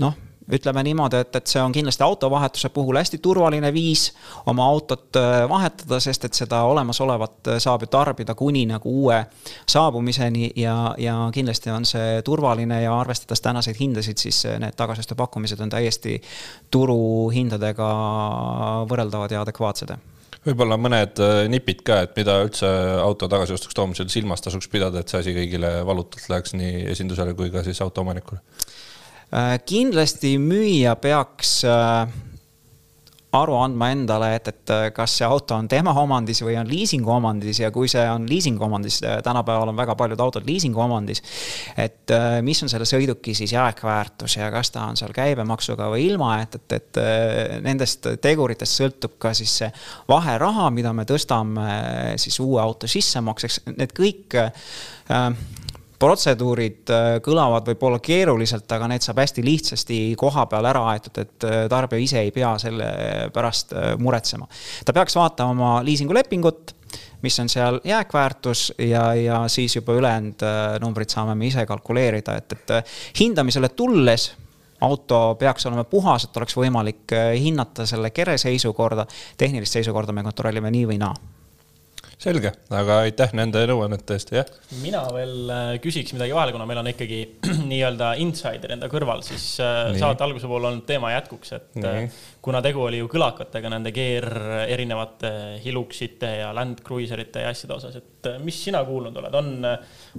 noh 0.01 0.19
ütleme 0.51 0.83
niimoodi, 0.83 1.21
et, 1.23 1.37
et 1.37 1.47
see 1.47 1.63
on 1.63 1.73
kindlasti 1.73 2.03
autovahetuse 2.03 2.69
puhul 2.75 2.99
hästi 2.99 3.21
turvaline 3.23 3.73
viis 3.75 4.09
oma 4.51 4.67
autot 4.67 5.17
äh, 5.17 5.45
vahetada, 5.49 6.01
sest 6.03 6.27
et 6.27 6.39
seda 6.39 6.63
olemasolevat 6.71 7.53
äh, 7.55 7.61
saab 7.63 7.87
ju 7.87 7.91
tarbida 7.93 8.35
kuni 8.35 8.65
nagu 8.71 8.95
uue 9.05 9.21
saabumiseni 9.71 10.51
ja, 10.57 10.95
ja 10.99 11.17
kindlasti 11.35 11.71
on 11.71 11.87
see 11.89 12.23
turvaline 12.27 12.83
ja 12.83 12.95
arvestades 12.99 13.41
tänaseid 13.47 13.79
hindasid, 13.81 14.19
siis 14.19 14.43
need 14.59 14.77
tagasiostu 14.77 15.15
pakkumised 15.19 15.61
on 15.61 15.71
täiesti 15.71 16.19
turuhindadega 16.71 17.91
võrreldavad 18.91 19.37
ja 19.37 19.45
adekvaatsed 19.47 19.95
võib-olla 20.47 20.79
mõned 20.81 21.21
äh, 21.23 21.43
nipid 21.53 21.83
ka, 21.87 22.03
et 22.07 22.17
mida 22.19 22.39
üldse 22.45 22.69
auto 23.03 23.29
tagasiostuks 23.31 23.77
toomisel 23.77 24.09
silmas 24.13 24.45
tasuks 24.45 24.71
pidada, 24.73 25.03
et 25.03 25.13
see 25.13 25.21
asi 25.21 25.37
kõigile 25.37 25.73
valutult 25.89 26.31
läheks 26.33 26.57
nii 26.57 26.87
esindusele 26.95 27.35
kui 27.39 27.53
ka 27.53 27.65
siis 27.67 27.81
autoomanikule? 27.85 28.41
Äh, 29.31 29.57
kindlasti 29.69 30.37
müüja 30.43 30.97
peaks 31.01 31.61
äh, 31.69 32.09
aru 33.37 33.55
andma 33.61 33.91
endale, 33.95 34.33
et, 34.35 34.49
et 34.51 34.73
äh, 34.75 34.87
kas 34.95 35.13
see 35.21 35.27
auto 35.27 35.55
on 35.55 35.69
tema 35.71 35.93
omandis 36.03 36.41
või 36.43 36.57
on 36.59 36.67
liisingu 36.71 37.13
omandis 37.15 37.61
ja 37.63 37.71
kui 37.75 37.89
see 37.91 38.03
on 38.11 38.27
liisingu 38.27 38.65
omandis, 38.67 38.99
äh, 39.07 39.21
tänapäeval 39.23 39.71
on 39.71 39.79
väga 39.79 39.95
paljud 39.99 40.23
autod 40.25 40.49
liisingu 40.49 40.83
omandis. 40.83 41.23
et 41.77 42.11
äh, 42.11 42.41
mis 42.43 42.63
on 42.63 42.73
selle 42.73 42.89
sõiduki 42.91 43.35
siis 43.39 43.55
jääkväärtus 43.55 44.37
ja 44.37 44.51
kas 44.51 44.75
ta 44.75 44.89
on 44.91 44.99
seal 44.99 45.15
käibemaksuga 45.15 45.91
või 45.93 46.09
ilma, 46.11 46.41
et, 46.43 46.59
et, 46.59 46.77
et 46.81 47.03
nendest 47.63 48.09
teguritest 48.23 48.81
sõltub 48.81 49.15
ka 49.23 49.35
siis 49.37 49.55
see 49.63 49.71
vaheraha, 50.11 50.71
mida 50.75 50.93
me 50.97 51.07
tõstame 51.07 52.17
siis 52.19 52.41
uue 52.43 52.59
auto 52.63 52.91
sissemakseks, 52.91 53.63
need 53.77 53.95
kõik 53.95 54.41
protseduurid 56.01 56.91
äh, 56.93 57.09
kõlavad 57.25 57.69
võib-olla 57.71 58.01
keeruliselt, 58.03 58.69
aga 58.73 58.89
need 58.91 59.05
saab 59.05 59.21
hästi 59.21 59.45
lihtsasti 59.45 60.01
koha 60.21 60.47
peal 60.51 60.69
ära 60.71 60.83
aetud, 60.95 61.21
et 61.21 61.47
äh, 61.47 61.63
tarbija 61.71 62.05
ise 62.05 62.23
ei 62.25 62.33
pea 62.35 62.55
selle 62.63 62.91
pärast 63.35 63.75
äh, 63.77 63.93
muretsema. 64.01 64.49
ta 64.85 64.97
peaks 64.97 65.17
vaatama 65.19 65.55
oma 65.57 65.73
liisingulepingut, 65.85 66.75
mis 67.23 67.37
on 67.43 67.51
seal 67.53 67.81
jääkväärtus 67.85 68.71
ja, 68.79 69.11
ja 69.15 69.43
siis 69.49 69.77
juba 69.77 69.95
ülejäänud 69.99 70.45
numbrid 70.81 71.13
saame 71.13 71.37
me 71.37 71.51
ise 71.51 71.67
kalkuleerida, 71.69 72.39
et, 72.41 72.57
et 72.57 72.95
hindamisele 73.21 73.69
tulles 73.77 74.31
auto 74.81 75.37
peaks 75.39 75.69
olema 75.69 75.85
puhas, 75.85 76.25
et 76.25 76.41
oleks 76.41 76.57
võimalik 76.57 77.13
hinnata 77.37 77.85
selle 77.87 78.11
kere 78.17 78.39
seisukorda. 78.41 79.05
tehnilist 79.37 79.77
seisukorda 79.77 80.17
me 80.17 80.25
kontrollime 80.25 80.73
nii 80.73 80.89
või 80.89 80.99
naa 81.05 81.15
selge, 82.21 82.51
aga 82.77 82.99
aitäh 83.07 83.31
nende 83.37 83.63
nõuannete 83.71 84.17
eest, 84.17 84.33
jah. 84.35 84.49
mina 84.83 85.01
veel 85.15 85.53
äh, 85.53 85.69
küsiks 85.81 86.13
midagi 86.13 86.35
vahele, 86.37 86.53
kuna 86.53 86.67
meil 86.69 86.83
on 86.83 86.91
ikkagi 86.91 87.21
nii-öelda 87.71 88.11
insider 88.21 88.75
enda 88.75 88.91
kõrval, 88.93 89.23
siis 89.25 89.55
äh, 89.65 89.89
Nii. 89.95 90.03
saate 90.03 90.27
alguse 90.27 90.51
poole 90.51 90.69
olnud 90.69 90.85
teema 90.89 91.15
jätkuks, 91.15 91.55
et 91.57 91.79
Nii. 91.81 92.03
Äh, 92.11 92.19
kuna 92.45 92.61
tegu 92.65 92.85
oli 92.85 93.01
ju 93.01 93.09
kõlakatega 93.13 93.73
nende 93.73 93.93
GR 93.97 94.37
erinevate 94.67 95.33
Hiluxite 95.65 96.35
ja 96.43 96.51
Land 96.57 96.85
Cruiserite 96.85 97.47
ja 97.47 97.55
asjade 97.55 97.77
osas, 97.79 97.97
et 98.03 98.31
mis 98.45 98.61
sina 98.69 98.85
kuulnud 98.85 99.17
oled, 99.17 99.41
on, 99.41 99.51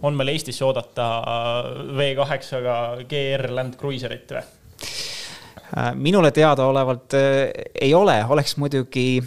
on 0.02 0.18
meil 0.18 0.34
Eestisse 0.34 0.66
oodata 0.66 1.08
V8-ga 1.94 2.80
GR 3.10 3.48
Land 3.54 3.78
Cruiserit 3.82 4.38
või? 4.40 4.44
minule 5.96 6.34
teadaolevalt 6.36 7.14
ei 7.16 7.94
ole, 7.96 8.18
oleks 8.34 8.58
muidugi 8.60 9.22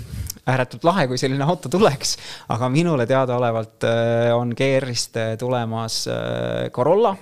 ääretult 0.47 0.85
lahe, 0.85 1.07
kui 1.09 1.19
selline 1.19 1.45
auto 1.45 1.69
tuleks. 1.69 2.17
aga 2.49 2.69
minule 2.69 3.07
teadaolevalt 3.07 3.85
äh, 3.85 4.37
on 4.37 4.55
GR-ist 4.57 5.17
äh, 5.17 5.37
tulemas 5.39 6.09
äh, 6.09 6.71
Corolla 6.71 7.17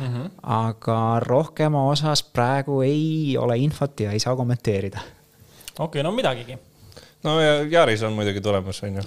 Mm 0.00 0.06
-hmm. 0.06 0.30
aga 0.42 1.20
rohkema 1.20 1.88
osas 1.90 2.22
praegu 2.22 2.80
ei 2.80 3.36
ole 3.38 3.56
infot 3.56 4.00
ja 4.00 4.12
ei 4.12 4.18
saa 4.18 4.36
kommenteerida. 4.36 4.98
okei 4.98 6.00
okay,, 6.00 6.02
no 6.02 6.12
midagigi 6.12 6.58
no 7.22 7.40
ja 7.40 7.62
Yaris 7.72 8.02
on 8.02 8.12
muidugi 8.12 8.40
tulemas, 8.40 8.82
on 8.82 8.94
ju. 8.94 9.02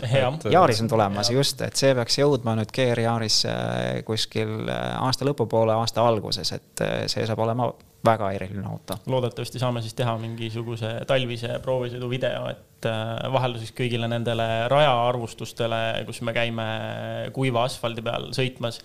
Yaris 0.51 0.81
on 0.81 0.87
tulemas, 0.87 1.29
just, 1.29 1.61
et 1.61 1.75
see 1.75 1.95
peaks 1.95 2.19
jõudma 2.19 2.55
nüüd 2.55 2.71
GR 2.75 2.99
Yaris 2.99 3.43
kuskil 4.05 4.69
aasta 4.99 5.25
lõpupoole, 5.25 5.73
aasta 5.73 6.07
alguses, 6.07 6.51
et 6.51 6.83
see 7.07 7.25
saab 7.25 7.39
olema 7.39 7.71
väga 8.05 8.29
eriline 8.35 8.67
auto. 8.69 8.97
loodetavasti 9.09 9.59
saame 9.61 9.81
siis 9.81 9.95
teha 9.97 10.13
mingisuguse 10.21 10.93
talvise 11.09 11.57
proovisõidu 11.63 12.09
video, 12.09 12.43
et 12.51 12.87
äh, 12.87 13.25
vahelduseks 13.33 13.73
kõigile 13.77 14.09
nendele 14.11 14.45
rajaarvustustele, 14.71 15.79
kus 16.07 16.21
me 16.25 16.33
käime 16.35 16.67
kuiva 17.35 17.65
asfaldi 17.67 18.03
peal 18.05 18.29
sõitmas, 18.37 18.79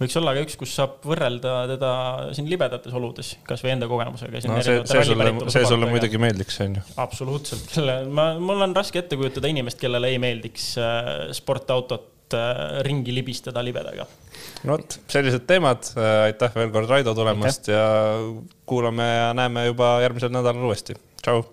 võiks 0.00 0.18
olla 0.20 0.34
ka 0.36 0.42
üks, 0.46 0.58
kus 0.60 0.74
saab 0.78 0.98
võrrelda 1.06 1.54
teda 1.70 1.92
siin 2.36 2.50
libedates 2.50 2.96
oludes, 2.96 3.36
kasvõi 3.46 3.76
enda 3.76 3.90
kogemusega. 3.90 4.42
no 4.50 4.58
see, 4.66 4.82
see 4.90 5.06
sulle, 5.12 5.30
see 5.54 5.70
sulle 5.70 5.92
muidugi 5.92 6.20
meeldiks, 6.22 6.60
on 6.66 6.80
ju. 6.80 6.84
absoluutselt, 7.06 7.78
ma, 8.10 8.32
mul 8.42 8.66
on 8.66 8.76
raske 8.76 9.04
ette 9.04 9.18
kujutada 9.20 9.52
inimest, 9.52 9.80
kellele 9.80 10.12
ei 10.14 10.20
meeldiks 10.22 10.74
äh, 10.82 11.14
sportautot 11.36 12.15
Äh, 12.34 12.82
ringi 12.82 13.12
libistada 13.14 13.62
libedaga. 13.62 14.06
no 14.66 14.74
vot, 14.74 14.96
sellised 15.06 15.44
teemad, 15.46 15.86
äh, 15.94 16.24
aitäh 16.26 16.56
veel 16.58 16.72
kord, 16.74 16.90
Raido, 16.90 17.14
tulemast 17.14 17.68
aitäh. 17.68 17.76
ja 17.78 18.48
kuulame 18.66 19.06
ja 19.06 19.28
näeme 19.34 19.68
juba 19.68 20.00
järgmisel 20.02 20.34
nädalal 20.34 20.66
uuesti. 20.66 20.98
tšau 21.22 21.44